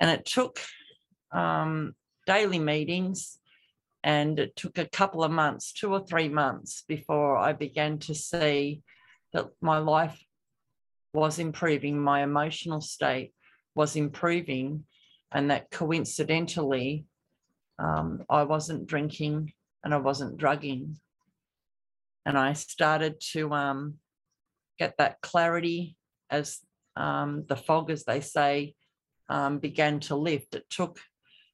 And 0.00 0.10
it 0.10 0.24
took 0.24 0.60
um, 1.32 1.94
daily 2.26 2.58
meetings 2.58 3.38
and 4.02 4.38
it 4.38 4.56
took 4.56 4.78
a 4.78 4.88
couple 4.88 5.22
of 5.22 5.30
months, 5.30 5.72
two 5.72 5.92
or 5.92 6.04
three 6.04 6.28
months 6.28 6.82
before 6.86 7.36
I 7.36 7.52
began 7.52 7.98
to 8.00 8.14
see 8.14 8.82
that 9.32 9.46
my 9.60 9.78
life 9.78 10.20
was 11.16 11.38
improving, 11.38 11.98
my 11.98 12.22
emotional 12.22 12.80
state 12.80 13.32
was 13.74 13.96
improving 13.96 14.84
and 15.32 15.50
that 15.50 15.70
coincidentally, 15.70 17.06
um, 17.78 18.22
I 18.28 18.42
wasn't 18.44 18.86
drinking 18.86 19.52
and 19.82 19.94
I 19.94 19.96
wasn't 19.96 20.36
drugging. 20.36 20.96
And 22.26 22.36
I 22.36 22.52
started 22.52 23.20
to 23.32 23.52
um, 23.52 23.94
get 24.78 24.94
that 24.98 25.20
clarity 25.22 25.96
as 26.30 26.58
um, 26.96 27.44
the 27.48 27.56
fog, 27.56 27.90
as 27.90 28.04
they 28.04 28.20
say, 28.20 28.74
um, 29.28 29.58
began 29.58 30.00
to 30.00 30.16
lift. 30.16 30.54
It 30.54 30.64
took 30.70 31.00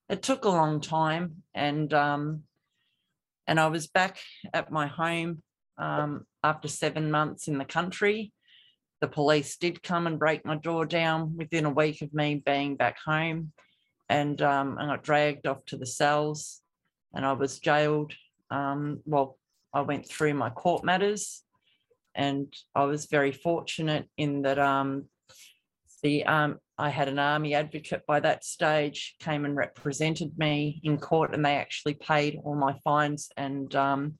it 0.09 0.23
took 0.23 0.45
a 0.45 0.51
long 0.51 0.81
time, 0.81 1.43
and 1.55 1.93
um, 1.95 2.43
and 3.47 3.59
I 3.59 3.69
was 3.69 3.87
back 3.87 4.19
at 4.53 4.71
my 4.71 4.87
home 4.87 5.43
um, 5.79 6.27
after 6.45 6.69
seven 6.69 7.11
months 7.11 7.49
in 7.49 7.59
the 7.59 7.65
country. 7.65 8.33
The 9.03 9.09
police 9.09 9.57
did 9.57 9.83
come 9.83 10.07
and 10.07 10.17
break 10.17 10.47
my 10.47 10.55
door 10.55 10.87
down 10.87 11.37
within 11.37 11.65
a 11.65 11.71
week 11.71 12.03
of 12.03 12.15
me 12.15 12.37
being 12.37 12.77
back 12.77 12.99
home, 13.05 13.51
and 14.09 14.41
um, 14.41 14.79
I 14.79 14.87
got 14.87 15.03
dragged 15.03 15.45
off 15.49 15.65
to 15.67 15.77
the 15.77 15.87
cells, 15.87 16.63
and 17.13 17.27
I 17.27 17.33
was 17.33 17.59
jailed. 17.59 18.13
Um, 18.49 19.01
well, 19.05 19.39
I 19.75 19.81
went 19.81 20.09
through 20.09 20.35
my 20.35 20.51
court 20.51 20.85
matters, 20.85 21.43
and 22.15 22.47
I 22.77 22.85
was 22.85 23.07
very 23.07 23.33
fortunate 23.33 24.09
in 24.17 24.43
that 24.43 24.61
um, 24.61 25.07
the 26.05 26.25
um, 26.25 26.59
I 26.79 26.89
had 26.89 27.09
an 27.09 27.19
army 27.19 27.57
advocate 27.57 28.07
by 28.07 28.21
that 28.21 28.45
stage 28.45 29.17
came 29.19 29.45
and 29.45 29.57
represented 29.57 30.39
me 30.39 30.81
in 30.85 30.97
court, 30.97 31.35
and 31.35 31.45
they 31.45 31.57
actually 31.57 31.95
paid 31.95 32.39
all 32.45 32.55
my 32.55 32.79
fines. 32.85 33.31
And 33.37 33.75
um, 33.75 34.15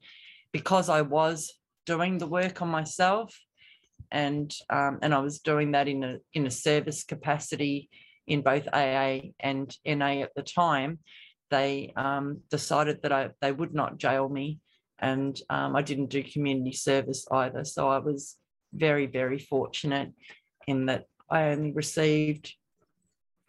because 0.51 0.89
I 0.89 1.03
was 1.03 1.53
doing 1.85 2.17
the 2.17 2.27
work 2.27 2.61
on 2.61 2.67
myself, 2.67 3.33
and 4.11 4.53
um, 4.69 4.99
and 5.01 5.13
I 5.13 5.19
was 5.19 5.39
doing 5.39 5.71
that 5.71 5.87
in 5.87 6.03
a 6.03 6.17
in 6.33 6.45
a 6.45 6.51
service 6.51 7.03
capacity 7.03 7.89
in 8.27 8.41
both 8.41 8.67
AA 8.71 9.19
and 9.39 9.75
NA 9.85 10.21
at 10.21 10.33
the 10.35 10.43
time, 10.43 10.99
they 11.49 11.93
um, 11.95 12.41
decided 12.49 13.01
that 13.01 13.11
I 13.11 13.29
they 13.41 13.51
would 13.51 13.73
not 13.73 13.97
jail 13.97 14.29
me, 14.29 14.59
and 14.99 15.39
um, 15.49 15.75
I 15.75 15.81
didn't 15.81 16.11
do 16.11 16.23
community 16.23 16.73
service 16.73 17.25
either. 17.31 17.65
So 17.65 17.89
I 17.89 17.97
was 17.97 18.37
very 18.73 19.07
very 19.07 19.39
fortunate 19.39 20.11
in 20.67 20.85
that 20.85 21.05
I 21.29 21.49
only 21.49 21.71
received 21.71 22.53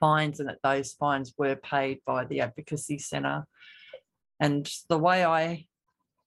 fines 0.00 0.40
and 0.40 0.48
that 0.48 0.59
those 0.62 0.92
fines 0.92 1.35
were 1.38 1.57
paid 1.57 1.98
by 2.07 2.24
the 2.24 2.40
advocacy 2.40 2.98
centre. 2.98 3.46
And 4.40 4.70
the 4.88 4.98
way 4.98 5.24
I 5.24 5.66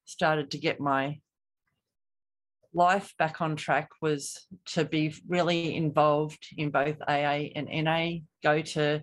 started 0.05 0.51
to 0.51 0.57
get 0.57 0.79
my 0.79 1.19
life 2.77 3.13
back 3.17 3.41
on 3.41 3.55
track 3.55 3.89
was 4.01 4.47
to 4.67 4.85
be 4.85 5.13
really 5.27 5.75
involved 5.75 6.47
in 6.55 6.69
both 6.69 6.95
AA 7.07 7.49
and 7.55 7.67
NA, 7.69 8.19
go 8.43 8.61
to 8.61 9.01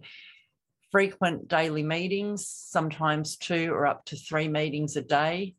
frequent 0.92 1.48
daily 1.48 1.82
meetings, 1.82 2.46
sometimes 2.46 3.36
two 3.36 3.72
or 3.72 3.84
up 3.84 4.04
to 4.06 4.16
three 4.16 4.46
meetings 4.46 4.96
a 4.96 5.02
day. 5.02 5.56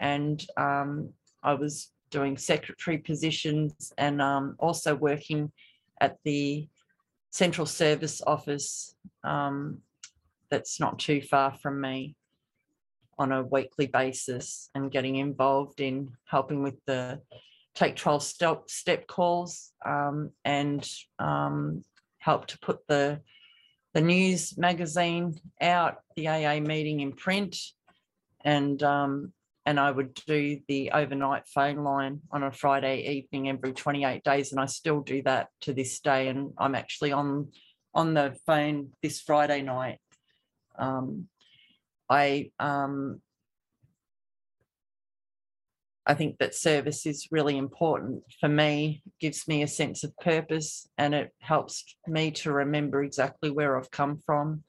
And 0.00 0.44
um, 0.56 1.10
I 1.44 1.54
was 1.54 1.92
doing 2.10 2.36
secretary 2.36 2.98
positions 2.98 3.92
and 3.96 4.20
um, 4.20 4.56
also 4.58 4.96
working 4.96 5.52
at 6.00 6.18
the 6.24 6.68
central 7.30 7.66
service 7.66 8.20
office 8.26 8.96
um, 9.22 9.78
that's 10.50 10.80
not 10.80 10.98
too 10.98 11.22
far 11.22 11.54
from 11.54 11.80
me 11.80 12.16
on 13.18 13.30
a 13.30 13.44
weekly 13.44 13.86
basis 13.86 14.68
and 14.74 14.90
getting 14.90 15.16
involved 15.16 15.80
in 15.80 16.10
helping 16.24 16.62
with 16.62 16.74
the 16.86 17.20
take 17.74 17.96
12 17.96 18.22
step, 18.22 18.62
step 18.68 19.06
calls 19.06 19.72
um, 19.84 20.30
and 20.44 20.88
um, 21.18 21.82
help 22.18 22.46
to 22.48 22.58
put 22.58 22.86
the 22.86 23.20
the 23.94 24.00
news 24.00 24.56
magazine 24.56 25.38
out, 25.60 25.96
the 26.16 26.28
AA 26.28 26.60
meeting 26.60 27.00
in 27.00 27.12
print, 27.12 27.56
and 28.42 28.82
um, 28.82 29.32
and 29.66 29.78
I 29.78 29.90
would 29.90 30.14
do 30.26 30.60
the 30.66 30.92
overnight 30.92 31.46
phone 31.46 31.76
line 31.76 32.20
on 32.30 32.42
a 32.42 32.50
Friday 32.50 33.02
evening 33.18 33.48
every 33.48 33.72
28 33.72 34.24
days, 34.24 34.50
and 34.50 34.60
I 34.60 34.66
still 34.66 35.00
do 35.00 35.22
that 35.22 35.48
to 35.62 35.72
this 35.72 36.00
day. 36.00 36.28
And 36.28 36.52
I'm 36.58 36.74
actually 36.74 37.12
on 37.12 37.48
on 37.94 38.14
the 38.14 38.34
phone 38.46 38.92
this 39.02 39.20
Friday 39.20 39.60
night. 39.62 39.98
Um, 40.78 41.28
I 42.08 42.50
um, 42.58 43.20
I 46.06 46.14
think 46.14 46.38
that 46.38 46.54
service 46.54 47.06
is 47.06 47.28
really 47.30 47.56
important 47.56 48.24
for 48.40 48.48
me. 48.48 49.02
It 49.06 49.12
gives 49.20 49.46
me 49.46 49.62
a 49.62 49.68
sense 49.68 50.02
of 50.02 50.16
purpose, 50.16 50.88
and 50.98 51.14
it 51.14 51.30
helps 51.40 51.84
me 52.08 52.32
to 52.32 52.52
remember 52.52 53.04
exactly 53.04 53.50
where 53.50 53.78
I've 53.78 53.90
come 53.90 54.18
from, 54.26 54.64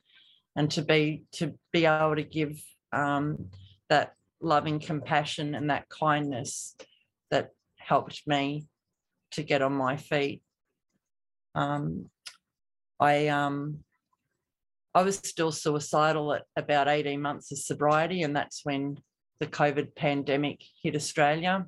and 0.55 0.69
to 0.71 0.83
be 0.83 1.23
to 1.33 1.53
be 1.71 1.85
able 1.85 2.15
to 2.15 2.23
give 2.23 2.61
um, 2.91 3.49
that 3.89 4.13
loving 4.41 4.79
compassion 4.79 5.55
and 5.55 5.69
that 5.71 5.89
kindness 5.89 6.75
that 7.31 7.49
helped 7.77 8.21
me 8.27 8.67
to 9.31 9.41
get 9.41 9.63
on 9.63 9.73
my 9.73 9.97
feet. 9.97 10.43
Um, 11.55 12.09
I 12.99 13.27
um, 13.29 13.79
I 14.93 15.01
was 15.01 15.17
still 15.17 15.51
suicidal 15.51 16.33
at 16.33 16.43
about 16.55 16.87
18 16.87 17.19
months 17.19 17.51
of 17.51 17.57
sobriety, 17.57 18.21
and 18.21 18.35
that's 18.35 18.61
when 18.63 18.99
the 19.43 19.49
COVID 19.49 19.93
pandemic 19.93 20.61
hit 20.81 20.95
Australia. 20.95 21.65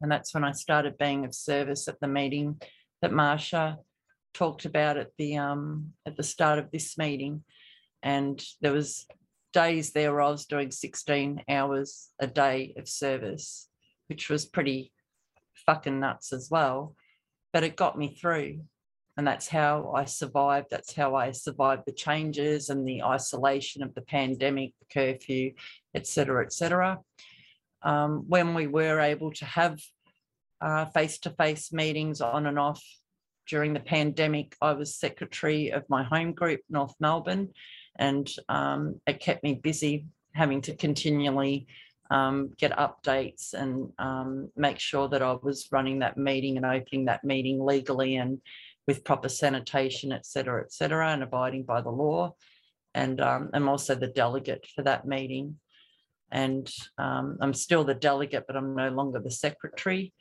And 0.00 0.12
that's 0.12 0.32
when 0.32 0.44
I 0.44 0.52
started 0.52 0.96
being 0.96 1.24
of 1.24 1.34
service 1.34 1.88
at 1.88 1.98
the 1.98 2.06
meeting 2.06 2.60
that 3.02 3.10
Marsha 3.10 3.78
talked 4.32 4.64
about 4.64 4.96
at 4.96 5.10
the 5.18 5.38
um, 5.38 5.94
at 6.06 6.16
the 6.16 6.22
start 6.22 6.60
of 6.60 6.70
this 6.70 6.96
meeting. 6.96 7.42
And 8.00 8.40
there 8.60 8.72
was 8.72 9.06
days 9.52 9.90
there 9.90 10.12
where 10.12 10.22
I 10.22 10.30
was 10.30 10.46
doing 10.46 10.70
16 10.70 11.42
hours 11.48 12.10
a 12.20 12.28
day 12.28 12.74
of 12.76 12.88
service, 12.88 13.68
which 14.06 14.30
was 14.30 14.46
pretty 14.46 14.92
fucking 15.66 15.98
nuts 15.98 16.32
as 16.32 16.48
well. 16.48 16.94
But 17.52 17.64
it 17.64 17.74
got 17.74 17.98
me 17.98 18.14
through. 18.14 18.60
And 19.18 19.26
that's 19.26 19.48
how 19.48 19.92
I 19.96 20.04
survived. 20.04 20.68
That's 20.70 20.94
how 20.94 21.16
I 21.16 21.32
survived 21.32 21.82
the 21.86 21.92
changes 21.92 22.70
and 22.70 22.86
the 22.86 23.02
isolation 23.02 23.82
of 23.82 23.92
the 23.94 24.02
pandemic, 24.02 24.74
the 24.78 24.86
curfew, 24.94 25.54
et 25.92 26.06
cetera, 26.06 26.44
et 26.44 26.52
cetera. 26.52 27.00
Um, 27.82 28.24
when 28.28 28.54
we 28.54 28.68
were 28.68 29.00
able 29.00 29.32
to 29.32 29.44
have 29.44 29.80
face 30.94 31.18
to 31.18 31.30
face 31.30 31.72
meetings 31.72 32.20
on 32.20 32.46
and 32.46 32.60
off 32.60 32.80
during 33.48 33.74
the 33.74 33.80
pandemic, 33.80 34.54
I 34.62 34.72
was 34.74 34.94
secretary 34.94 35.70
of 35.70 35.82
my 35.88 36.04
home 36.04 36.32
group, 36.32 36.60
North 36.70 36.94
Melbourne, 37.00 37.48
and 37.98 38.30
um, 38.48 39.00
it 39.04 39.18
kept 39.18 39.42
me 39.42 39.54
busy 39.54 40.06
having 40.32 40.60
to 40.62 40.76
continually 40.76 41.66
um, 42.10 42.52
get 42.56 42.78
updates 42.78 43.52
and 43.52 43.92
um, 43.98 44.50
make 44.56 44.78
sure 44.78 45.08
that 45.08 45.22
I 45.22 45.32
was 45.42 45.68
running 45.72 45.98
that 45.98 46.16
meeting 46.16 46.56
and 46.56 46.64
opening 46.64 47.06
that 47.06 47.24
meeting 47.24 47.60
legally 47.64 48.16
and 48.16 48.40
with 48.88 49.04
proper 49.04 49.28
sanitation, 49.28 50.10
et 50.10 50.26
cetera, 50.26 50.62
et 50.64 50.72
cetera, 50.72 51.12
and 51.12 51.22
abiding 51.22 51.62
by 51.62 51.80
the 51.82 51.90
law. 51.90 52.34
And 52.94 53.20
um, 53.20 53.50
I'm 53.52 53.68
also 53.68 53.94
the 53.94 54.08
delegate 54.08 54.66
for 54.74 54.82
that 54.82 55.06
meeting. 55.06 55.60
And 56.32 56.68
um, 56.96 57.38
I'm 57.40 57.54
still 57.54 57.84
the 57.84 57.94
delegate, 57.94 58.44
but 58.46 58.56
I'm 58.56 58.74
no 58.74 58.88
longer 58.88 59.20
the 59.20 59.30
secretary. 59.30 60.12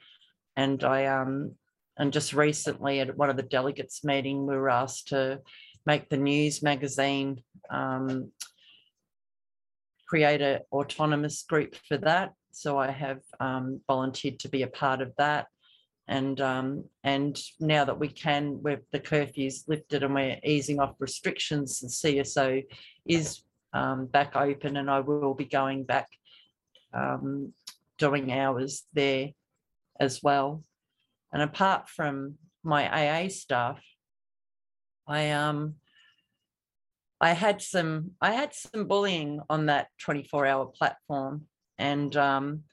And 0.56 0.84
I 0.84 1.06
um, 1.06 1.56
and 1.98 2.14
just 2.14 2.34
recently 2.34 3.00
at 3.00 3.18
one 3.18 3.30
of 3.30 3.38
the 3.38 3.44
delegates 3.44 4.04
meeting, 4.04 4.46
we 4.46 4.56
were 4.56 4.70
asked 4.70 5.08
to 5.08 5.40
make 5.86 6.10
the 6.10 6.18
news 6.18 6.62
magazine, 6.62 7.42
um, 7.70 8.32
create 10.08 10.42
an 10.42 10.60
autonomous 10.72 11.44
group 11.44 11.76
for 11.88 11.98
that. 11.98 12.34
So 12.52 12.78
I 12.78 12.92
have 12.92 13.22
um, 13.40 13.82
volunteered 13.88 14.40
to 14.40 14.50
be 14.50 14.64
a 14.64 14.68
part 14.68 15.02
of 15.02 15.14
that. 15.18 15.48
And 16.08 16.40
um, 16.40 16.86
and 17.04 17.38
now 17.60 17.84
that 17.84 18.00
we 18.00 18.08
can, 18.08 18.62
with 18.64 18.80
the 18.92 19.00
curfews 19.00 19.68
lifted 19.68 20.04
and 20.04 20.14
we're 20.14 20.40
easing 20.44 20.80
off 20.80 20.96
restrictions, 21.00 21.82
the 21.82 21.88
CSO 21.88 22.64
is 23.06 23.42
um, 23.74 24.06
back 24.06 24.36
open, 24.36 24.78
and 24.78 24.90
I 24.90 25.02
will 25.02 25.34
be 25.34 25.46
going 25.46 25.84
back 25.84 26.08
um, 26.94 27.54
doing 27.98 28.32
hours 28.32 28.84
there 28.94 29.30
as 30.00 30.24
well. 30.24 30.64
And 31.34 31.42
apart 31.42 31.90
from 31.90 32.36
my 32.64 32.88
AA 32.88 33.28
stuff, 33.28 33.82
I 35.08 35.32
um 35.32 35.76
I 37.20 37.34
had 37.34 37.62
some 37.62 38.12
I 38.22 38.34
had 38.34 38.54
some 38.54 38.88
bullying 38.88 39.42
on 39.50 39.68
that 39.68 39.88
24 40.00 40.46
hour 40.46 40.66
platform 40.66 41.46
and 41.78 42.16
um 42.16 42.64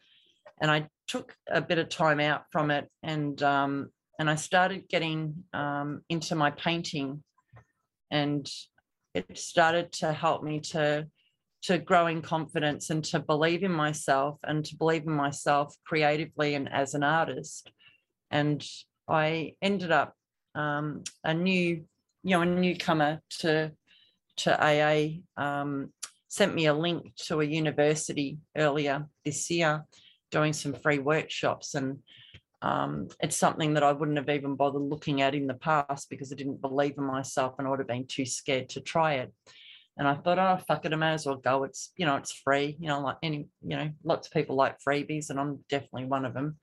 and 0.61 0.71
I 0.71 0.89
took 1.09 1.35
a 1.49 1.61
bit 1.61 1.79
of 1.79 1.89
time 1.89 2.21
out 2.21 2.45
from 2.51 2.71
it 2.71 2.89
and 3.03 3.43
um 3.43 3.91
and 4.19 4.31
I 4.31 4.37
started 4.37 4.89
getting 4.89 5.45
um 5.53 6.03
into 6.09 6.35
my 6.35 6.51
painting. 6.51 7.23
And 8.11 8.49
it 9.15 9.39
started 9.39 9.93
to 9.93 10.13
help 10.13 10.43
me 10.43 10.61
to 10.61 11.07
to 11.63 11.79
grow 11.79 12.07
in 12.07 12.21
confidence 12.21 12.91
and 12.91 13.03
to 13.05 13.19
believe 13.19 13.63
in 13.63 13.73
myself 13.73 14.39
and 14.45 14.65
to 14.67 14.77
believe 14.77 15.05
in 15.05 15.13
myself 15.13 15.75
creatively 15.87 16.55
and 16.55 16.71
as 16.71 16.95
an 16.95 17.03
artist. 17.03 17.73
And 18.31 18.65
I 19.09 19.55
ended 19.63 19.91
up 19.91 20.15
um, 20.55 21.05
a 21.25 21.33
new 21.33 21.85
you 22.25 22.31
know, 22.31 22.41
a 22.41 22.47
newcomer 22.47 23.21
to, 23.39 23.71
to 24.39 24.59
AA, 24.59 25.21
um, 25.37 25.93
sent 26.29 26.55
me 26.55 26.67
a 26.67 26.75
link 26.75 27.15
to 27.15 27.41
a 27.41 27.45
university 27.45 28.39
earlier 28.57 29.07
this 29.25 29.51
year 29.51 29.85
doing 30.35 30.53
some 30.53 30.75
free 30.75 30.99
workshops 30.99 31.75
and 31.75 31.99
um, 32.61 33.09
it's 33.21 33.37
something 33.37 33.75
that 33.75 33.83
I 33.83 33.93
wouldn't 33.93 34.17
have 34.17 34.31
even 34.31 34.57
bothered 34.57 34.83
looking 34.83 35.21
at 35.21 35.35
in 35.35 35.47
the 35.47 35.55
past 35.55 36.09
because 36.09 36.33
I 36.33 36.37
didn't 36.37 36.63
believe 36.63 36.95
in 36.99 37.05
myself 37.05 37.55
and 37.59 37.69
I 37.69 37.71
would 37.71 37.79
have 37.79 37.87
been 37.89 38.07
too 38.07 38.25
scared 38.25 38.71
to 38.71 38.81
try 38.81 39.15
it. 39.15 39.33
And 39.99 40.09
I 40.09 40.15
thought, 40.15 40.39
oh, 40.39 40.59
fuck 40.67 40.85
it, 40.87 40.93
I 40.93 40.97
may 40.97 41.13
as 41.13 41.27
well 41.27 41.37
go. 41.37 41.65
It's, 41.65 41.93
you 41.97 42.07
know, 42.07 42.17
it's 42.17 42.33
free, 42.33 42.77
you 42.81 42.89
know, 42.89 43.01
like 43.01 43.19
any, 43.23 43.47
you 43.63 43.77
know, 43.77 43.91
lots 44.03 44.27
of 44.27 44.33
people 44.33 44.57
like 44.57 44.79
freebies 44.81 45.31
and 45.31 45.39
I'm 45.39 45.61
definitely 45.69 46.07
one 46.07 46.25
of 46.25 46.33
them. 46.33 46.57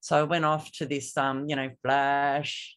So 0.00 0.16
I 0.16 0.22
went 0.22 0.44
off 0.44 0.70
to 0.78 0.86
this, 0.86 1.16
um, 1.16 1.48
you 1.48 1.56
know, 1.56 1.70
Flash 1.82 2.76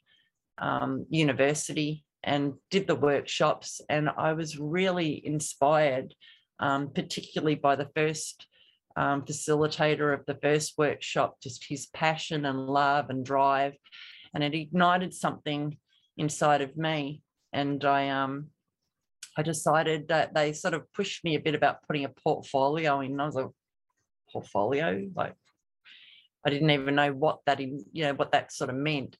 um, 0.57 1.05
University 1.11 2.03
and 2.23 2.53
did 2.71 2.87
the 2.87 2.95
workshops. 2.95 3.79
And 3.89 4.09
I 4.09 4.33
was 4.33 4.57
really 4.57 5.25
inspired, 5.25 6.15
um, 6.59 6.89
particularly 6.89 7.55
by 7.55 7.75
the 7.75 7.89
first 7.95 8.47
um, 8.95 9.23
facilitator 9.23 10.13
of 10.13 10.25
the 10.25 10.35
first 10.35 10.73
workshop, 10.77 11.37
just 11.41 11.65
his 11.67 11.87
passion 11.87 12.45
and 12.45 12.67
love 12.67 13.09
and 13.09 13.25
drive. 13.25 13.73
And 14.33 14.43
it 14.43 14.53
ignited 14.53 15.13
something 15.13 15.77
inside 16.17 16.61
of 16.61 16.77
me. 16.77 17.21
And 17.53 17.83
I, 17.83 18.09
um, 18.09 18.47
I 19.37 19.41
decided 19.41 20.07
that 20.07 20.33
they 20.33 20.53
sort 20.53 20.73
of 20.73 20.91
pushed 20.93 21.23
me 21.23 21.35
a 21.35 21.39
bit 21.39 21.55
about 21.55 21.83
putting 21.87 22.05
a 22.05 22.09
portfolio 22.09 23.01
in. 23.01 23.19
I 23.19 23.25
was 23.25 23.35
like, 23.35 23.47
portfolio? 24.31 25.07
Like, 25.15 25.35
I 26.45 26.49
didn't 26.49 26.71
even 26.71 26.95
know 26.95 27.11
what 27.11 27.39
that, 27.45 27.59
you 27.59 27.83
know, 27.93 28.13
what 28.13 28.31
that 28.31 28.51
sort 28.51 28.69
of 28.69 28.75
meant. 28.75 29.17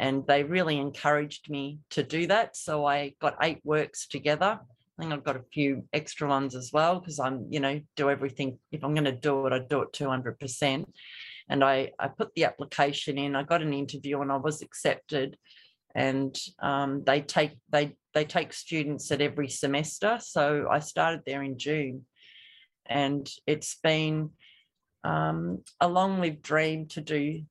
And 0.00 0.26
they 0.26 0.42
really 0.42 0.78
encouraged 0.78 1.48
me 1.48 1.78
to 1.90 2.02
do 2.02 2.26
that. 2.26 2.56
So 2.56 2.84
I 2.84 3.14
got 3.20 3.36
eight 3.42 3.60
works 3.64 4.08
together. 4.08 4.60
I 4.96 5.02
think 5.02 5.12
I've 5.12 5.24
got 5.24 5.36
a 5.36 5.44
few 5.52 5.84
extra 5.92 6.28
ones 6.28 6.54
as 6.54 6.70
well 6.72 7.00
because 7.00 7.18
I'm, 7.18 7.46
you 7.50 7.58
know, 7.58 7.80
do 7.96 8.10
everything. 8.10 8.58
If 8.70 8.84
I'm 8.84 8.94
going 8.94 9.04
to 9.04 9.12
do 9.12 9.46
it, 9.46 9.52
I 9.52 9.58
do 9.58 9.82
it 9.82 9.92
200%. 9.92 10.84
And 11.48 11.64
I, 11.64 11.90
I 11.98 12.08
put 12.08 12.32
the 12.34 12.44
application 12.44 13.18
in. 13.18 13.34
I 13.34 13.42
got 13.42 13.62
an 13.62 13.74
interview 13.74 14.20
and 14.20 14.30
I 14.30 14.36
was 14.36 14.62
accepted. 14.62 15.36
And 15.96 16.36
um, 16.60 17.02
they 17.04 17.20
take 17.20 17.52
they 17.70 17.96
they 18.14 18.24
take 18.24 18.52
students 18.52 19.10
at 19.12 19.20
every 19.20 19.48
semester. 19.48 20.18
So 20.20 20.66
I 20.70 20.80
started 20.80 21.20
there 21.24 21.42
in 21.42 21.56
June, 21.56 22.04
and 22.86 23.30
it's 23.46 23.76
been 23.80 24.30
um, 25.04 25.62
a 25.80 25.86
long-lived 25.86 26.42
dream 26.42 26.88
to 26.88 27.00
do 27.00 27.42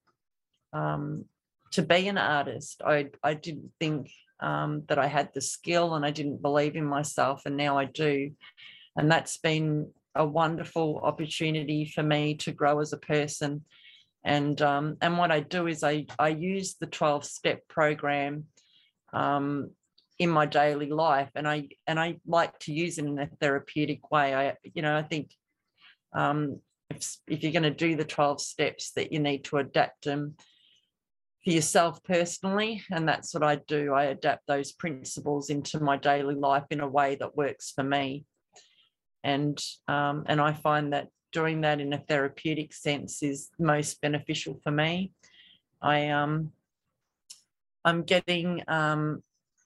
um, 0.73 1.23
to 1.71 1.83
be 1.83 2.09
an 2.09 2.17
artist. 2.17 2.81
I 2.85 3.11
I 3.23 3.33
didn't 3.33 3.71
think 3.79 4.11
um, 4.43 4.83
that 4.89 4.99
I 4.99 5.07
had 5.07 5.29
the 5.33 5.41
skill 5.41 5.95
and 5.95 6.05
I 6.05 6.11
didn't 6.11 6.41
believe 6.41 6.75
in 6.75 6.85
myself, 6.85 7.43
and 7.45 7.55
now 7.55 7.77
I 7.77 7.85
do. 7.85 8.31
And 8.95 9.09
that's 9.09 9.37
been 9.37 9.89
a 10.13 10.25
wonderful 10.25 10.99
opportunity 11.01 11.85
for 11.85 12.03
me 12.03 12.35
to 12.35 12.51
grow 12.51 12.79
as 12.79 12.93
a 12.93 12.97
person. 12.97 13.63
And 14.23 14.61
um, 14.61 14.97
and 15.01 15.17
what 15.17 15.31
I 15.31 15.39
do 15.39 15.67
is 15.67 15.83
I 15.83 16.05
I 16.19 16.29
use 16.29 16.75
the 16.75 16.87
12 16.87 17.25
step 17.25 17.67
program 17.67 18.45
um, 19.13 19.71
in 20.19 20.29
my 20.29 20.45
daily 20.45 20.89
life, 20.89 21.29
and 21.35 21.47
I 21.47 21.69
and 21.87 21.99
I 21.99 22.17
like 22.27 22.59
to 22.59 22.73
use 22.73 22.97
it 22.97 23.05
in 23.05 23.19
a 23.19 23.29
therapeutic 23.39 24.11
way. 24.11 24.35
I 24.35 24.55
you 24.73 24.81
know 24.81 24.95
I 24.95 25.03
think 25.03 25.31
um, 26.13 26.59
if 26.89 27.17
if 27.27 27.43
you're 27.43 27.53
going 27.53 27.63
to 27.63 27.71
do 27.71 27.95
the 27.95 28.05
12 28.05 28.41
steps, 28.41 28.91
that 28.91 29.11
you 29.13 29.19
need 29.19 29.45
to 29.45 29.57
adapt 29.57 30.03
them 30.05 30.35
for 31.43 31.51
yourself 31.51 32.01
personally. 32.03 32.83
And 32.91 33.07
that's 33.07 33.33
what 33.33 33.43
I 33.43 33.55
do. 33.67 33.93
I 33.93 34.05
adapt 34.05 34.47
those 34.47 34.71
principles 34.71 35.49
into 35.49 35.79
my 35.79 35.97
daily 35.97 36.35
life 36.35 36.65
in 36.69 36.79
a 36.79 36.87
way 36.87 37.15
that 37.15 37.35
works 37.35 37.71
for 37.71 37.83
me. 37.83 38.25
And 39.23 39.61
um, 39.87 40.23
and 40.27 40.41
I 40.41 40.53
find 40.53 40.93
that 40.93 41.07
doing 41.31 41.61
that 41.61 41.81
in 41.81 41.91
a 41.93 41.97
therapeutic 41.97 42.73
sense 42.73 43.23
is 43.23 43.49
most 43.59 43.99
beneficial 44.01 44.59
for 44.63 44.71
me. 44.71 45.11
I 45.81 46.09
um 46.09 46.51
I'm 47.83 48.03
getting 48.03 48.61
um 48.67 49.23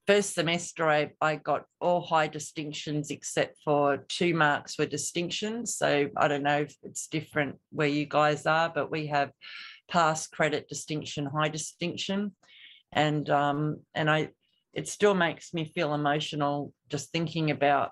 first 0.08 0.34
semester 0.34 0.90
I, 0.90 1.12
I 1.20 1.36
got 1.36 1.66
all 1.82 2.02
high 2.02 2.28
distinctions 2.28 3.12
except 3.12 3.58
for 3.64 4.06
two 4.08 4.34
marks 4.34 4.80
were 4.80 4.86
distinctions. 4.86 5.76
So 5.76 6.08
I 6.16 6.28
don't 6.28 6.44
know 6.44 6.62
if 6.62 6.76
it's 6.84 7.08
different 7.08 7.58
where 7.72 7.90
you 7.90 8.06
guys 8.06 8.46
are, 8.46 8.72
but 8.74 8.90
we 8.90 9.08
have 9.08 9.32
pass 9.90 10.28
credit 10.28 10.68
distinction, 10.68 11.26
high 11.26 11.50
distinction. 11.50 12.34
And 12.92 13.30
um, 13.30 13.82
and 13.94 14.10
I 14.10 14.30
it 14.74 14.88
still 14.88 15.14
makes 15.14 15.54
me 15.54 15.66
feel 15.66 15.94
emotional 15.94 16.74
just 16.90 17.12
thinking 17.12 17.52
about 17.52 17.92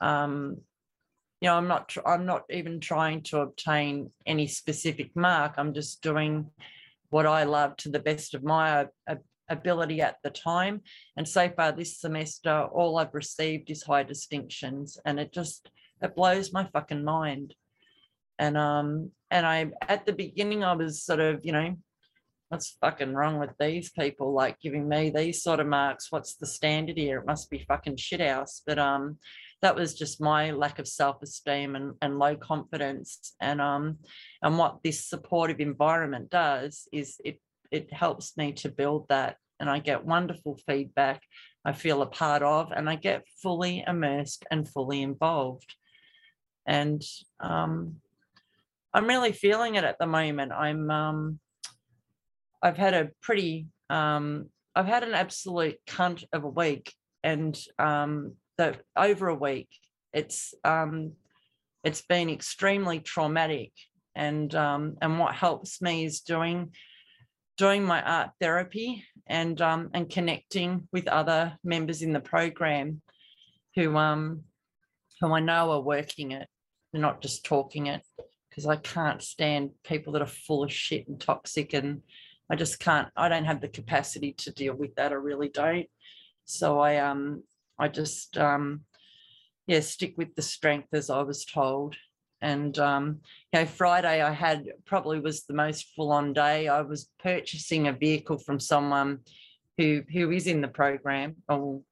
um, 0.00 0.58
you 1.40 1.48
know, 1.48 1.56
I'm 1.56 1.68
not 1.68 1.94
I'm 2.04 2.26
not 2.26 2.44
even 2.50 2.80
trying 2.80 3.22
to 3.24 3.40
obtain 3.40 4.10
any 4.26 4.46
specific 4.46 5.14
mark. 5.14 5.54
I'm 5.56 5.74
just 5.74 6.02
doing 6.02 6.50
what 7.10 7.26
I 7.26 7.44
love 7.44 7.76
to 7.78 7.88
the 7.88 7.98
best 7.98 8.34
of 8.34 8.42
my 8.42 8.86
ability 9.48 10.00
at 10.00 10.16
the 10.22 10.30
time. 10.30 10.80
And 11.16 11.28
so 11.28 11.48
far 11.50 11.72
this 11.72 12.00
semester, 12.00 12.64
all 12.72 12.98
I've 12.98 13.14
received 13.14 13.70
is 13.70 13.82
high 13.82 14.02
distinctions, 14.02 14.98
and 15.04 15.20
it 15.20 15.32
just 15.32 15.70
it 16.02 16.16
blows 16.16 16.52
my 16.52 16.68
fucking 16.72 17.04
mind 17.04 17.54
and 18.38 18.56
um 18.56 19.10
and 19.30 19.46
I 19.46 19.70
at 19.88 20.06
the 20.06 20.12
beginning 20.12 20.64
I 20.64 20.74
was 20.74 21.02
sort 21.02 21.20
of 21.20 21.44
you 21.44 21.52
know 21.52 21.76
what's 22.48 22.76
fucking 22.80 23.12
wrong 23.12 23.38
with 23.38 23.50
these 23.58 23.90
people 23.90 24.32
like 24.32 24.60
giving 24.60 24.88
me 24.88 25.10
these 25.10 25.42
sort 25.42 25.58
of 25.58 25.66
marks? 25.66 26.12
What's 26.12 26.36
the 26.36 26.46
standard 26.46 26.96
here? 26.96 27.18
It 27.18 27.26
must 27.26 27.50
be 27.50 27.64
fucking 27.66 27.96
shit 27.96 28.20
house. 28.20 28.62
But 28.66 28.78
um 28.78 29.18
that 29.62 29.74
was 29.74 29.94
just 29.94 30.20
my 30.20 30.50
lack 30.50 30.78
of 30.78 30.86
self-esteem 30.86 31.74
and, 31.76 31.94
and 32.02 32.18
low 32.18 32.36
confidence. 32.36 33.34
And 33.40 33.60
um 33.60 33.98
and 34.42 34.58
what 34.58 34.82
this 34.82 35.04
supportive 35.04 35.60
environment 35.60 36.30
does 36.30 36.88
is 36.92 37.16
it 37.24 37.40
it 37.72 37.92
helps 37.92 38.36
me 38.36 38.52
to 38.52 38.68
build 38.68 39.06
that. 39.08 39.36
And 39.58 39.68
I 39.68 39.80
get 39.80 40.04
wonderful 40.04 40.58
feedback 40.66 41.22
I 41.64 41.72
feel 41.72 42.00
a 42.00 42.06
part 42.06 42.42
of 42.42 42.70
and 42.70 42.88
I 42.88 42.94
get 42.94 43.24
fully 43.42 43.82
immersed 43.84 44.46
and 44.52 44.68
fully 44.68 45.02
involved. 45.02 45.74
And 46.64 47.02
um 47.40 47.96
I'm 48.96 49.06
really 49.06 49.32
feeling 49.32 49.74
it 49.74 49.84
at 49.84 49.98
the 49.98 50.06
moment. 50.06 50.52
I'm 50.52 50.90
um 50.90 51.38
I've 52.62 52.78
had 52.78 52.94
a 52.94 53.10
pretty 53.20 53.66
um 53.90 54.48
I've 54.74 54.86
had 54.86 55.02
an 55.02 55.12
absolute 55.12 55.76
cunt 55.86 56.24
of 56.32 56.44
a 56.44 56.48
week 56.48 56.94
and 57.22 57.54
um 57.78 58.36
the 58.56 58.78
over 58.96 59.28
a 59.28 59.34
week. 59.34 59.68
It's 60.14 60.54
um 60.64 61.12
it's 61.84 62.00
been 62.00 62.30
extremely 62.30 63.00
traumatic 63.00 63.72
and 64.14 64.54
um 64.54 64.96
and 65.02 65.18
what 65.18 65.34
helps 65.34 65.82
me 65.82 66.06
is 66.06 66.22
doing 66.22 66.72
doing 67.58 67.84
my 67.84 68.00
art 68.00 68.30
therapy 68.40 69.04
and 69.26 69.60
um 69.60 69.90
and 69.92 70.08
connecting 70.08 70.88
with 70.90 71.06
other 71.06 71.58
members 71.62 72.00
in 72.00 72.14
the 72.14 72.20
program 72.20 73.02
who 73.74 73.94
um 73.94 74.44
who 75.20 75.34
I 75.34 75.40
know 75.40 75.72
are 75.72 75.82
working 75.82 76.32
it. 76.32 76.48
They're 76.92 77.02
not 77.02 77.20
just 77.20 77.44
talking 77.44 77.88
it 77.88 78.00
because 78.56 78.66
I 78.66 78.76
can't 78.76 79.22
stand 79.22 79.70
people 79.84 80.14
that 80.14 80.22
are 80.22 80.26
full 80.26 80.64
of 80.64 80.72
shit 80.72 81.06
and 81.08 81.20
toxic 81.20 81.74
and 81.74 82.00
I 82.50 82.56
just 82.56 82.80
can't 82.80 83.08
I 83.14 83.28
don't 83.28 83.44
have 83.44 83.60
the 83.60 83.68
capacity 83.68 84.32
to 84.38 84.52
deal 84.52 84.74
with 84.74 84.94
that 84.94 85.12
I 85.12 85.16
really 85.16 85.50
don't. 85.50 85.86
So 86.46 86.80
I 86.80 86.96
um 86.98 87.42
I 87.78 87.88
just 87.88 88.38
um 88.38 88.80
yeah 89.66 89.80
stick 89.80 90.14
with 90.16 90.34
the 90.34 90.42
strength 90.42 90.88
as 90.92 91.10
I 91.10 91.20
was 91.22 91.44
told. 91.44 91.96
And 92.40 92.78
um 92.78 93.20
you 93.52 93.60
know 93.60 93.66
Friday 93.66 94.22
I 94.22 94.30
had 94.30 94.64
probably 94.86 95.20
was 95.20 95.44
the 95.44 95.54
most 95.54 95.92
full 95.94 96.10
on 96.10 96.32
day. 96.32 96.66
I 96.66 96.80
was 96.80 97.10
purchasing 97.22 97.88
a 97.88 97.92
vehicle 97.92 98.38
from 98.38 98.58
someone 98.58 99.18
who 99.76 100.02
who 100.10 100.30
is 100.30 100.46
in 100.46 100.62
the 100.62 100.68
program 100.68 101.36
or 101.46 101.82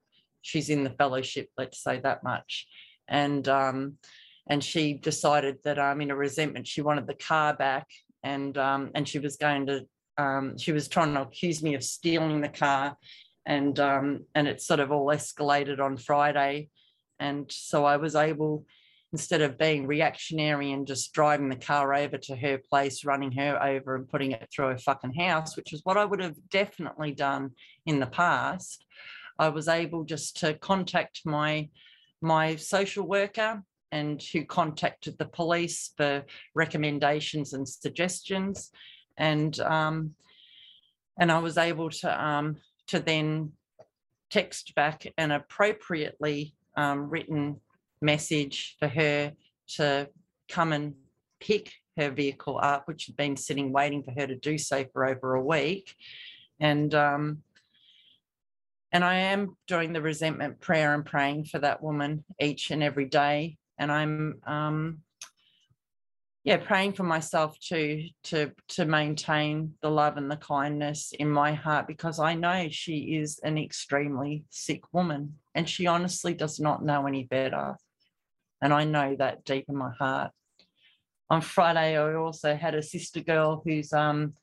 she's 0.41 0.71
in 0.71 0.83
the 0.83 0.91
fellowship 0.91 1.51
let's 1.59 1.83
say 1.83 2.01
that 2.01 2.25
much. 2.25 2.67
And 3.07 3.47
um 3.49 3.99
and 4.47 4.63
she 4.63 4.95
decided 4.95 5.59
that 5.65 5.79
um, 5.79 6.01
in 6.01 6.11
a 6.11 6.17
resentment 6.17 6.67
she 6.67 6.83
wanted 6.83 7.07
the 7.07 7.15
car 7.15 7.55
back 7.55 7.87
and 8.23 8.57
um, 8.59 8.91
and 8.95 9.09
she 9.09 9.19
was 9.19 9.37
going 9.37 9.67
to 9.67 9.87
um, 10.17 10.57
she 10.59 10.73
was 10.73 10.89
trying 10.89 11.15
to 11.15 11.23
accuse 11.23 11.63
me 11.63 11.75
of 11.75 11.83
stealing 11.83 12.41
the 12.41 12.49
car 12.49 12.97
and 13.47 13.79
um, 13.81 14.25
and 14.35 14.49
it 14.49 14.61
sort 14.61 14.81
of 14.81 14.91
all 14.91 15.07
escalated 15.07 15.81
on 15.81 15.97
Friday. 15.97 16.71
And 17.21 17.51
so 17.51 17.85
I 17.85 17.97
was 17.97 18.17
able 18.17 18.67
instead 19.13 19.43
of 19.43 19.57
being 19.57 19.87
reactionary 19.87 20.73
and 20.73 20.89
just 20.89 21.13
driving 21.13 21.49
the 21.49 21.57
car 21.57 21.95
over 21.95 22.19
to 22.19 22.35
her 22.35 22.59
place 22.59 23.05
running 23.05 23.31
her 23.31 23.63
over 23.63 23.95
and 23.95 24.09
putting 24.09 24.33
it 24.33 24.49
through 24.53 24.67
her 24.67 24.79
fucking 24.79 25.15
house 25.15 25.57
which 25.57 25.73
is 25.73 25.81
what 25.85 25.97
I 25.97 26.05
would 26.05 26.19
have 26.19 26.35
definitely 26.51 27.13
done 27.13 27.53
in 27.87 28.01
the 28.01 28.09
past 28.09 28.85
I 29.39 29.51
was 29.51 29.69
able 29.69 30.03
just 30.03 30.39
to 30.39 30.55
contact 30.55 31.21
my 31.25 31.69
my 32.21 32.57
social 32.57 33.07
worker 33.07 33.63
and 33.95 34.21
who 34.21 34.45
contacted 34.45 35.17
the 35.17 35.25
police 35.25 35.93
for 35.97 36.25
recommendations 36.55 37.53
and 37.53 37.67
suggestions. 37.67 38.73
And 39.17 39.59
um, 39.61 40.15
and 41.17 41.31
I 41.31 41.39
was 41.39 41.57
able 41.57 41.91
to 41.91 42.25
um, 42.27 42.57
to 42.89 42.99
then 42.99 43.53
text 44.31 44.75
back 44.75 45.07
an 45.17 45.31
appropriately 45.31 46.55
um, 46.77 47.09
written 47.09 47.61
message 48.01 48.77
for 48.81 48.89
her 48.89 49.33
to 49.77 50.09
come 50.49 50.73
and 50.73 50.95
pick 51.39 51.73
her 51.97 52.11
vehicle 52.11 52.59
up, 52.61 52.89
which 52.89 53.07
had 53.07 53.17
been 53.17 53.37
sitting 53.37 53.73
waiting 53.73 54.03
for 54.03 54.11
her 54.11 54.27
to 54.27 54.35
do 54.35 54.59
so 54.59 54.85
for 54.93 55.07
over 55.07 55.35
a 55.35 55.45
week. 55.45 55.95
And 56.59 56.93
um, 56.97 57.43
and 58.91 59.05
I 59.05 59.17
am 59.35 59.57
doing 59.69 59.93
the 59.93 60.03
resentment 60.03 60.61
prayer 60.61 60.95
and 60.95 61.05
praying 61.05 61.45
for 61.45 61.61
that 61.61 61.81
woman 61.81 62.25
each 62.41 62.73
and 62.73 62.83
every 62.83 63.07
day. 63.07 63.57
And 63.79 63.91
I'm 63.91 64.41
um, 64.47 65.03
yeah, 66.45 66.59
praying 66.59 66.93
for 66.93 67.05
myself 67.05 67.59
too 67.59 68.05
to 68.25 68.53
to 68.69 68.85
maintain 68.85 69.75
the 69.81 69.91
love 69.91 70.19
and 70.19 70.31
the 70.31 70.37
kindness 70.37 71.13
in 71.19 71.31
my 71.31 71.55
heart 71.55 71.87
because 71.87 72.19
I 72.19 72.35
know 72.35 72.69
she 72.71 73.17
is 73.17 73.41
an 73.43 73.57
extremely 73.57 74.45
sick 74.51 74.83
woman 74.93 75.37
and 75.55 75.69
she 75.69 75.87
honestly 75.87 76.35
does 76.35 76.61
not 76.61 76.85
know 76.85 77.07
any 77.07 77.25
better. 77.25 77.77
And 78.61 78.75
I 78.75 78.85
know 78.85 79.17
that 79.19 79.45
deep 79.45 79.65
in 79.69 79.77
my 79.77 79.93
heart. 79.99 80.33
On 81.31 81.41
Friday, 81.41 81.97
I 81.97 82.15
also 82.15 82.55
had 82.55 82.75
a 82.75 82.83
sister 82.83 83.21
girl 83.21 83.63
who's 83.65 83.93
um 83.95 84.35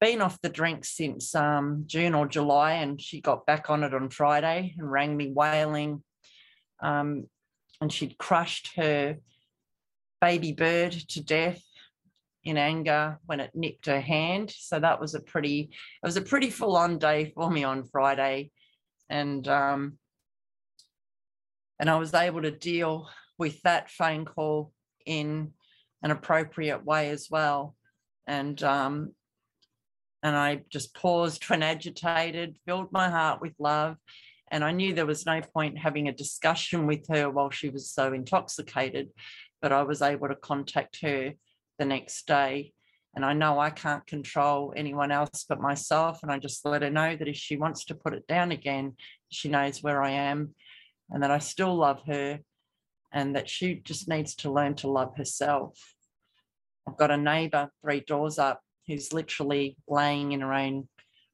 been 0.00 0.22
off 0.22 0.40
the 0.40 0.48
drink 0.48 0.84
since 0.86 1.34
um, 1.34 1.84
June 1.86 2.14
or 2.14 2.26
July, 2.26 2.72
and 2.72 3.00
she 3.00 3.20
got 3.20 3.44
back 3.44 3.68
on 3.68 3.84
it 3.84 3.92
on 3.92 4.08
Friday 4.08 4.74
and 4.78 4.90
rang 4.90 5.14
me 5.14 5.30
wailing. 5.30 6.02
Um, 6.82 7.26
and 7.80 7.92
she'd 7.92 8.18
crushed 8.18 8.74
her 8.76 9.16
baby 10.20 10.52
bird 10.52 10.92
to 10.92 11.22
death 11.22 11.62
in 12.44 12.56
anger 12.56 13.18
when 13.26 13.40
it 13.40 13.50
nipped 13.54 13.86
her 13.86 14.00
hand. 14.00 14.52
So 14.56 14.78
that 14.78 15.00
was 15.00 15.14
a 15.14 15.20
pretty, 15.20 15.70
it 16.02 16.06
was 16.06 16.16
a 16.16 16.22
pretty 16.22 16.50
full 16.50 16.76
on 16.76 16.98
day 16.98 17.32
for 17.34 17.50
me 17.50 17.64
on 17.64 17.84
Friday. 17.84 18.50
And 19.08 19.46
um, 19.48 19.98
and 21.78 21.88
I 21.88 21.96
was 21.96 22.12
able 22.12 22.42
to 22.42 22.50
deal 22.50 23.08
with 23.38 23.60
that 23.62 23.90
phone 23.90 24.26
call 24.26 24.72
in 25.06 25.52
an 26.02 26.10
appropriate 26.10 26.84
way 26.84 27.08
as 27.10 27.28
well. 27.30 27.74
And 28.26 28.62
um, 28.62 29.12
and 30.22 30.36
I 30.36 30.62
just 30.68 30.94
paused 30.94 31.48
when 31.48 31.62
agitated, 31.62 32.58
filled 32.66 32.92
my 32.92 33.08
heart 33.08 33.40
with 33.40 33.54
love. 33.58 33.96
And 34.50 34.64
I 34.64 34.72
knew 34.72 34.92
there 34.92 35.06
was 35.06 35.26
no 35.26 35.40
point 35.40 35.78
having 35.78 36.08
a 36.08 36.12
discussion 36.12 36.86
with 36.86 37.06
her 37.08 37.30
while 37.30 37.50
she 37.50 37.68
was 37.68 37.90
so 37.90 38.12
intoxicated, 38.12 39.10
but 39.62 39.72
I 39.72 39.82
was 39.82 40.02
able 40.02 40.28
to 40.28 40.34
contact 40.34 41.00
her 41.02 41.32
the 41.78 41.84
next 41.84 42.26
day. 42.26 42.72
And 43.14 43.24
I 43.24 43.32
know 43.32 43.58
I 43.58 43.70
can't 43.70 44.06
control 44.06 44.72
anyone 44.76 45.10
else 45.10 45.44
but 45.48 45.60
myself. 45.60 46.20
And 46.22 46.30
I 46.30 46.38
just 46.38 46.64
let 46.64 46.82
her 46.82 46.90
know 46.90 47.16
that 47.16 47.28
if 47.28 47.36
she 47.36 47.56
wants 47.56 47.84
to 47.86 47.94
put 47.94 48.14
it 48.14 48.26
down 48.26 48.52
again, 48.52 48.94
she 49.30 49.48
knows 49.48 49.82
where 49.82 50.02
I 50.02 50.10
am 50.10 50.54
and 51.10 51.22
that 51.22 51.30
I 51.30 51.38
still 51.38 51.74
love 51.74 52.02
her 52.06 52.40
and 53.12 53.34
that 53.34 53.48
she 53.48 53.76
just 53.76 54.08
needs 54.08 54.34
to 54.36 54.52
learn 54.52 54.74
to 54.76 54.88
love 54.88 55.16
herself. 55.16 55.76
I've 56.88 56.96
got 56.96 57.10
a 57.10 57.16
neighbor 57.16 57.70
three 57.82 58.00
doors 58.00 58.38
up 58.38 58.60
who's 58.86 59.12
literally 59.12 59.76
laying 59.88 60.32
in 60.32 60.40
her 60.40 60.52
own 60.52 60.88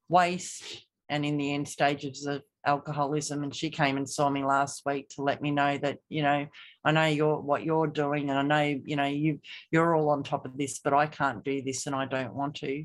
waste 0.09 0.87
and 1.09 1.25
in 1.25 1.37
the 1.37 1.55
end 1.55 1.69
stages 1.69 2.27
of 2.27 2.43
alcoholism 2.67 3.43
and 3.43 3.55
she 3.55 3.71
came 3.71 3.97
and 3.97 4.09
saw 4.09 4.29
me 4.29 4.45
last 4.45 4.83
week 4.85 5.09
to 5.09 5.23
let 5.23 5.41
me 5.41 5.51
know 5.51 5.79
that 5.79 5.99
you 6.09 6.23
know 6.23 6.47
i 6.85 6.91
know 6.91 7.07
you're 7.07 7.41
what 7.41 7.65
you're 7.65 7.87
doing 7.87 8.29
and 8.29 8.39
i 8.39 8.43
know 8.43 8.81
you 8.85 8.97
know 8.97 9.07
you 9.07 9.41
you're 9.71 9.95
all 9.95 10.11
on 10.11 10.23
top 10.23 10.45
of 10.45 10.59
this 10.59 10.81
but 10.81 10.93
i 10.93 11.07
can't 11.07 11.45
do 11.45 11.63
this 11.63 11.87
and 11.87 11.95
i 11.95 12.05
don't 12.05 12.35
want 12.35 12.57
to. 12.57 12.85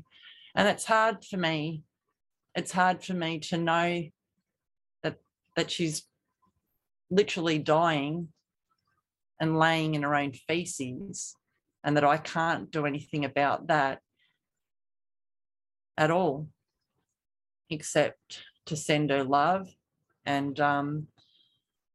And 0.54 0.68
it's 0.68 0.84
hard 0.84 1.24
for 1.24 1.36
me 1.36 1.82
it's 2.54 2.72
hard 2.72 3.02
for 3.02 3.14
me 3.14 3.38
to 3.40 3.58
know 3.58 4.04
that 5.02 5.16
that 5.56 5.70
she's 5.70 6.04
literally 7.10 7.58
dying 7.58 8.28
and 9.40 9.58
laying 9.58 9.94
in 9.94 10.02
her 10.02 10.14
own 10.14 10.32
feces 10.32 11.34
and 11.82 11.96
that 11.96 12.04
i 12.04 12.16
can't 12.16 12.70
do 12.70 12.86
anything 12.86 13.24
about 13.24 13.66
that 13.68 14.00
at 15.96 16.10
all, 16.10 16.48
except 17.70 18.42
to 18.66 18.76
send 18.76 19.10
her 19.10 19.24
love. 19.24 19.68
And 20.24 20.58
um, 20.60 21.08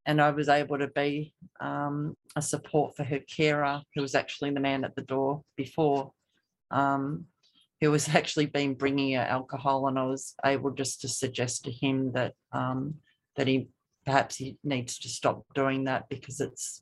and 0.08 0.22
I 0.22 0.32
was 0.32 0.48
able 0.48 0.78
to 0.80 0.88
be 0.88 1.34
um, 1.60 2.16
a 2.36 2.42
support 2.42 2.96
for 2.96 3.04
her 3.04 3.20
carer, 3.20 3.82
who 3.94 4.02
was 4.02 4.16
actually 4.16 4.52
the 4.52 4.62
man 4.62 4.86
at 4.86 4.96
the 4.96 5.02
door 5.02 5.44
before, 5.58 6.14
um, 6.72 7.26
who 7.82 7.92
was 7.92 8.08
actually 8.16 8.46
been 8.46 8.74
bringing 8.74 9.16
her 9.16 9.22
alcohol, 9.22 9.88
and 9.88 10.00
I 10.00 10.06
was 10.06 10.34
able 10.46 10.72
just 10.72 11.02
to 11.02 11.10
suggest 11.10 11.66
to 11.66 11.72
him 11.72 12.14
that 12.14 12.34
um, 12.54 12.96
that 13.36 13.48
he 13.48 13.68
perhaps 14.06 14.38
he 14.38 14.58
needs 14.64 14.98
to 15.00 15.10
stop 15.10 15.46
doing 15.54 15.84
that 15.84 16.08
because 16.10 16.40
it's 16.40 16.82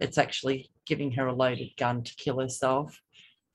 it's 0.00 0.16
actually 0.16 0.70
giving 0.86 1.12
her 1.12 1.26
a 1.26 1.34
loaded 1.34 1.76
gun 1.76 2.02
to 2.02 2.16
kill 2.16 2.40
herself, 2.40 2.98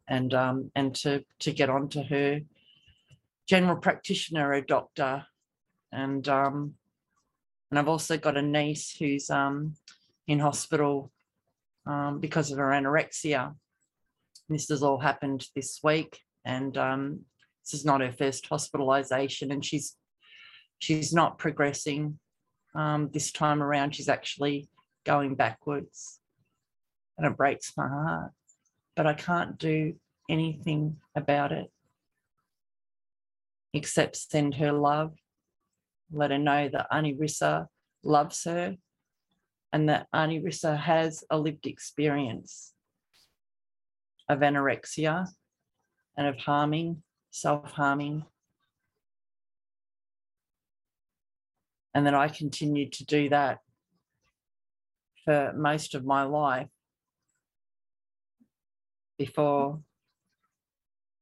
and 0.07 0.32
um, 0.36 0.71
and 0.75 0.93
to 0.95 1.23
to 1.39 1.51
get 1.51 1.71
onto 1.71 2.03
her 2.03 2.41
general 3.47 3.78
practitioner, 3.78 4.53
a 4.53 4.61
doctor, 4.63 5.25
and 5.91 6.27
um, 6.27 6.73
and 7.69 7.79
I've 7.79 7.88
also 7.88 8.17
got 8.17 8.38
a 8.38 8.41
niece 8.41 8.95
who's 8.97 9.29
um, 9.29 9.75
in 10.27 10.39
hospital 10.39 11.11
um, 11.85 12.19
because 12.19 12.51
of 12.51 12.57
her 12.57 12.67
anorexia. 12.67 13.55
This 14.49 14.69
has 14.69 14.83
all 14.83 14.99
happened 14.99 15.45
this 15.55 15.79
week, 15.83 16.19
and 16.45 16.77
um, 16.77 17.21
this 17.63 17.73
is 17.73 17.85
not 17.85 18.01
her 18.01 18.11
first 18.11 18.49
hospitalisation, 18.49 19.51
and 19.51 19.63
she's 19.63 19.95
she's 20.79 21.13
not 21.13 21.38
progressing 21.38 22.19
um, 22.75 23.09
this 23.13 23.31
time 23.31 23.61
around. 23.61 23.95
She's 23.95 24.09
actually 24.09 24.69
going 25.05 25.35
backwards, 25.35 26.19
and 27.17 27.27
it 27.27 27.38
breaks 27.38 27.73
my 27.75 27.88
heart. 27.88 28.31
But 28.95 29.07
I 29.07 29.13
can't 29.13 29.57
do 29.57 29.95
anything 30.29 30.97
about 31.15 31.51
it 31.51 31.71
except 33.73 34.15
send 34.15 34.55
her 34.55 34.71
love, 34.71 35.13
let 36.12 36.32
her 36.32 36.38
know 36.38 36.70
that 36.70 36.88
Auntie 36.91 37.16
Rissa 37.16 37.68
loves 38.03 38.43
her 38.45 38.76
and 39.74 39.89
that 39.89 40.08
Auntie 40.14 40.41
Rissa 40.41 40.78
has 40.78 41.24
a 41.30 41.38
lived 41.38 41.68
experience 41.68 42.74
of 44.30 44.39
anorexia 44.39 45.28
and 46.18 46.28
of 46.28 46.38
harming, 46.38 47.03
self 47.32 47.72
harming. 47.72 48.26
And 51.93 52.05
that 52.05 52.14
I 52.14 52.28
continued 52.28 52.93
to 52.93 53.05
do 53.05 53.30
that 53.30 53.60
for 55.26 55.51
most 55.55 55.95
of 55.95 56.05
my 56.05 56.24
life 56.24 56.68
before 59.18 59.82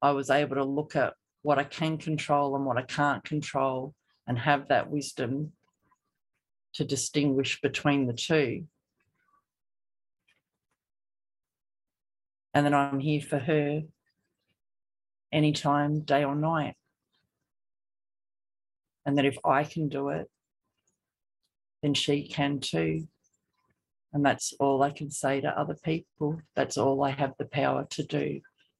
I 0.01 0.11
was 0.11 0.29
able 0.29 0.57
to 0.57 0.65
look 0.65 0.95
at 0.95 1.13
what 1.41 1.59
I 1.59 1.63
can 1.63 1.97
control 1.97 2.55
and 2.55 2.65
what 2.65 2.77
I 2.77 2.81
can't 2.81 3.23
control 3.23 3.95
and 4.27 4.37
have 4.39 4.67
that 4.67 4.89
wisdom 4.89 5.51
to 6.73 6.83
distinguish 6.83 7.61
between 7.61 8.07
the 8.07 8.13
two. 8.13 8.65
And 12.53 12.65
then 12.65 12.73
I'm 12.73 12.99
here 12.99 13.21
for 13.21 13.39
her 13.39 13.81
anytime, 15.31 16.01
day 16.01 16.23
or 16.23 16.35
night. 16.35 16.75
And 19.05 19.17
that 19.17 19.25
if 19.25 19.37
I 19.45 19.63
can 19.63 19.89
do 19.89 20.09
it, 20.09 20.29
then 21.83 21.93
she 21.93 22.27
can 22.27 22.59
too. 22.59 23.07
And 24.13 24.25
that's 24.25 24.53
all 24.59 24.81
I 24.81 24.91
can 24.91 25.11
say 25.11 25.41
to 25.41 25.59
other 25.59 25.75
people. 25.83 26.41
That's 26.55 26.77
all 26.77 27.03
I 27.03 27.11
have 27.11 27.33
the 27.37 27.45
power 27.45 27.85
to 27.91 28.03
do. 28.03 28.39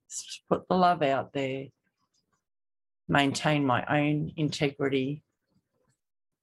Is 0.10 0.24
to 0.24 0.41
put 0.50 0.68
the 0.68 0.76
love 0.76 1.04
out 1.04 1.34
there 1.34 1.66
maintain 3.08 3.66
my 3.66 3.86
own 3.86 4.32
integrity 4.36 5.22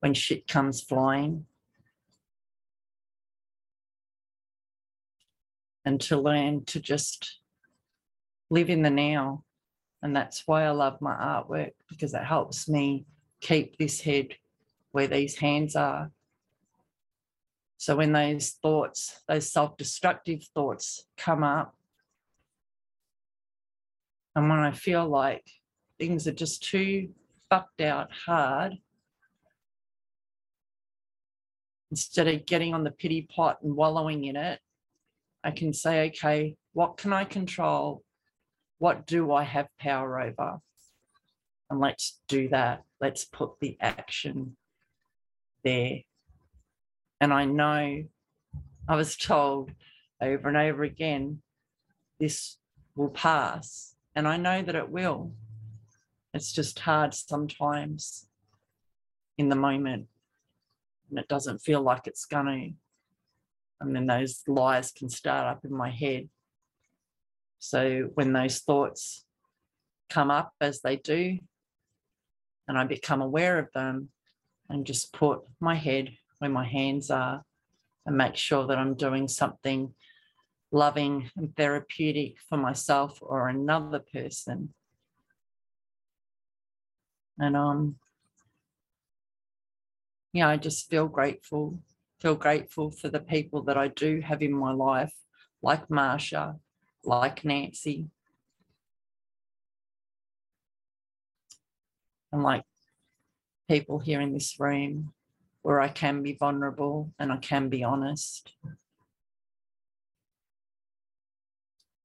when 0.03 0.13
shit 0.13 0.45
comes 0.49 0.81
flying. 0.81 1.45
And 5.85 6.01
to 6.01 6.17
learn 6.17 6.65
to 6.65 6.81
just 6.81 7.39
live 8.49 8.69
in 8.69 8.81
the 8.81 8.89
now. 8.89 9.45
And 10.01 10.13
that's 10.13 10.43
why 10.45 10.65
I 10.65 10.71
love 10.71 10.99
my 10.99 11.13
artwork 11.13 11.71
because 11.87 12.13
it 12.13 12.25
helps 12.25 12.67
me 12.67 13.05
keep 13.39 13.77
this 13.77 14.01
head 14.01 14.33
where 14.91 15.07
these 15.07 15.37
hands 15.37 15.73
are. 15.73 16.11
So 17.77 17.95
when 17.95 18.11
those 18.11 18.49
thoughts, 18.61 19.21
those 19.29 19.49
self 19.49 19.77
destructive 19.77 20.43
thoughts 20.53 21.05
come 21.15 21.45
up, 21.45 21.77
and 24.35 24.49
when 24.49 24.59
I 24.59 24.71
feel 24.71 25.07
like 25.07 25.49
things 25.97 26.27
are 26.27 26.33
just 26.33 26.61
too 26.61 27.11
fucked 27.49 27.79
out 27.79 28.09
hard, 28.25 28.79
instead 31.93 32.27
of 32.27 32.47
getting 32.47 32.73
on 32.73 32.83
the 32.83 32.89
pity 32.89 33.21
pot 33.35 33.59
and 33.61 33.75
wallowing 33.75 34.25
in 34.25 34.35
it, 34.35 34.59
I 35.43 35.51
can 35.51 35.73
say, 35.73 36.07
okay, 36.07 36.55
what 36.73 36.97
can 36.97 37.13
I 37.13 37.23
control? 37.23 38.01
What 38.79 39.05
do 39.05 39.31
I 39.31 39.43
have 39.43 39.67
power 39.79 40.19
over? 40.19 40.57
And 41.69 41.79
let's 41.79 42.19
do 42.27 42.49
that. 42.49 42.81
Let's 42.99 43.25
put 43.25 43.59
the 43.61 43.77
action 43.79 44.57
there. 45.63 45.99
And 47.21 47.31
I 47.31 47.45
know 47.45 48.05
I 48.87 48.95
was 48.95 49.15
told 49.15 49.69
over 50.19 50.47
and 50.47 50.57
over 50.57 50.81
again, 50.81 51.43
this 52.19 52.57
will 52.95 53.09
pass. 53.09 53.93
And 54.15 54.27
I 54.27 54.37
know 54.37 54.63
that 54.63 54.73
it 54.73 54.89
will. 54.89 55.33
It's 56.33 56.51
just 56.51 56.79
hard 56.79 57.13
sometimes 57.13 58.25
in 59.37 59.49
the 59.49 59.55
moment. 59.55 60.07
And 61.13 61.19
it 61.19 61.27
doesn't 61.27 61.59
feel 61.59 61.79
like 61.79 62.07
it's 62.07 62.25
going 62.25 62.45
to. 62.47 62.75
And 63.81 63.95
then 63.95 64.07
those 64.07 64.41
lies 64.47 64.91
can 64.91 65.09
start 65.09 65.45
up 65.45 65.63
in 65.63 65.71
my 65.71 65.91
head. 65.91 66.27
So 67.59 68.09
when 68.15 68.33
those 68.33 68.57
thoughts 68.57 69.23
come 70.09 70.31
up 70.31 70.53
as 70.59 70.81
they 70.81 70.95
do, 70.95 71.37
and 72.67 72.79
I 72.79 72.85
become 72.85 73.21
aware 73.21 73.59
of 73.59 73.67
them, 73.75 74.09
and 74.69 74.87
just 74.87 75.13
put 75.13 75.41
my 75.59 75.75
head 75.75 76.09
where 76.39 76.49
my 76.49 76.67
hands 76.67 77.11
are 77.11 77.43
and 78.07 78.17
make 78.17 78.35
sure 78.35 78.65
that 78.65 78.79
I'm 78.79 78.95
doing 78.95 79.27
something 79.27 79.93
loving 80.71 81.29
and 81.37 81.55
therapeutic 81.55 82.37
for 82.49 82.57
myself 82.57 83.19
or 83.21 83.49
another 83.49 83.99
person. 83.99 84.73
And 87.37 87.55
um, 87.55 87.97
um 90.33 90.39
yeah, 90.39 90.49
I 90.49 90.57
just 90.57 90.89
feel 90.89 91.07
grateful, 91.07 91.79
feel 92.19 92.35
grateful 92.35 92.91
for 92.91 93.09
the 93.09 93.19
people 93.19 93.63
that 93.63 93.77
I 93.77 93.89
do 93.89 94.21
have 94.21 94.41
in 94.41 94.53
my 94.53 94.73
life, 94.73 95.13
like 95.61 95.87
Marsha, 95.89 96.59
like 97.03 97.45
Nancy. 97.45 98.07
And 102.31 102.41
like 102.41 102.63
people 103.69 103.99
here 103.99 104.21
in 104.21 104.33
this 104.33 104.59
room 104.59 105.13
where 105.61 105.79
I 105.79 105.87
can 105.87 106.23
be 106.23 106.33
vulnerable 106.33 107.11
and 107.19 107.31
I 107.31 107.37
can 107.37 107.69
be 107.69 107.83
honest. 107.83 108.53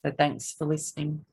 So 0.05 0.13
thanks 0.17 0.53
for 0.53 0.67
listening. 0.67 1.25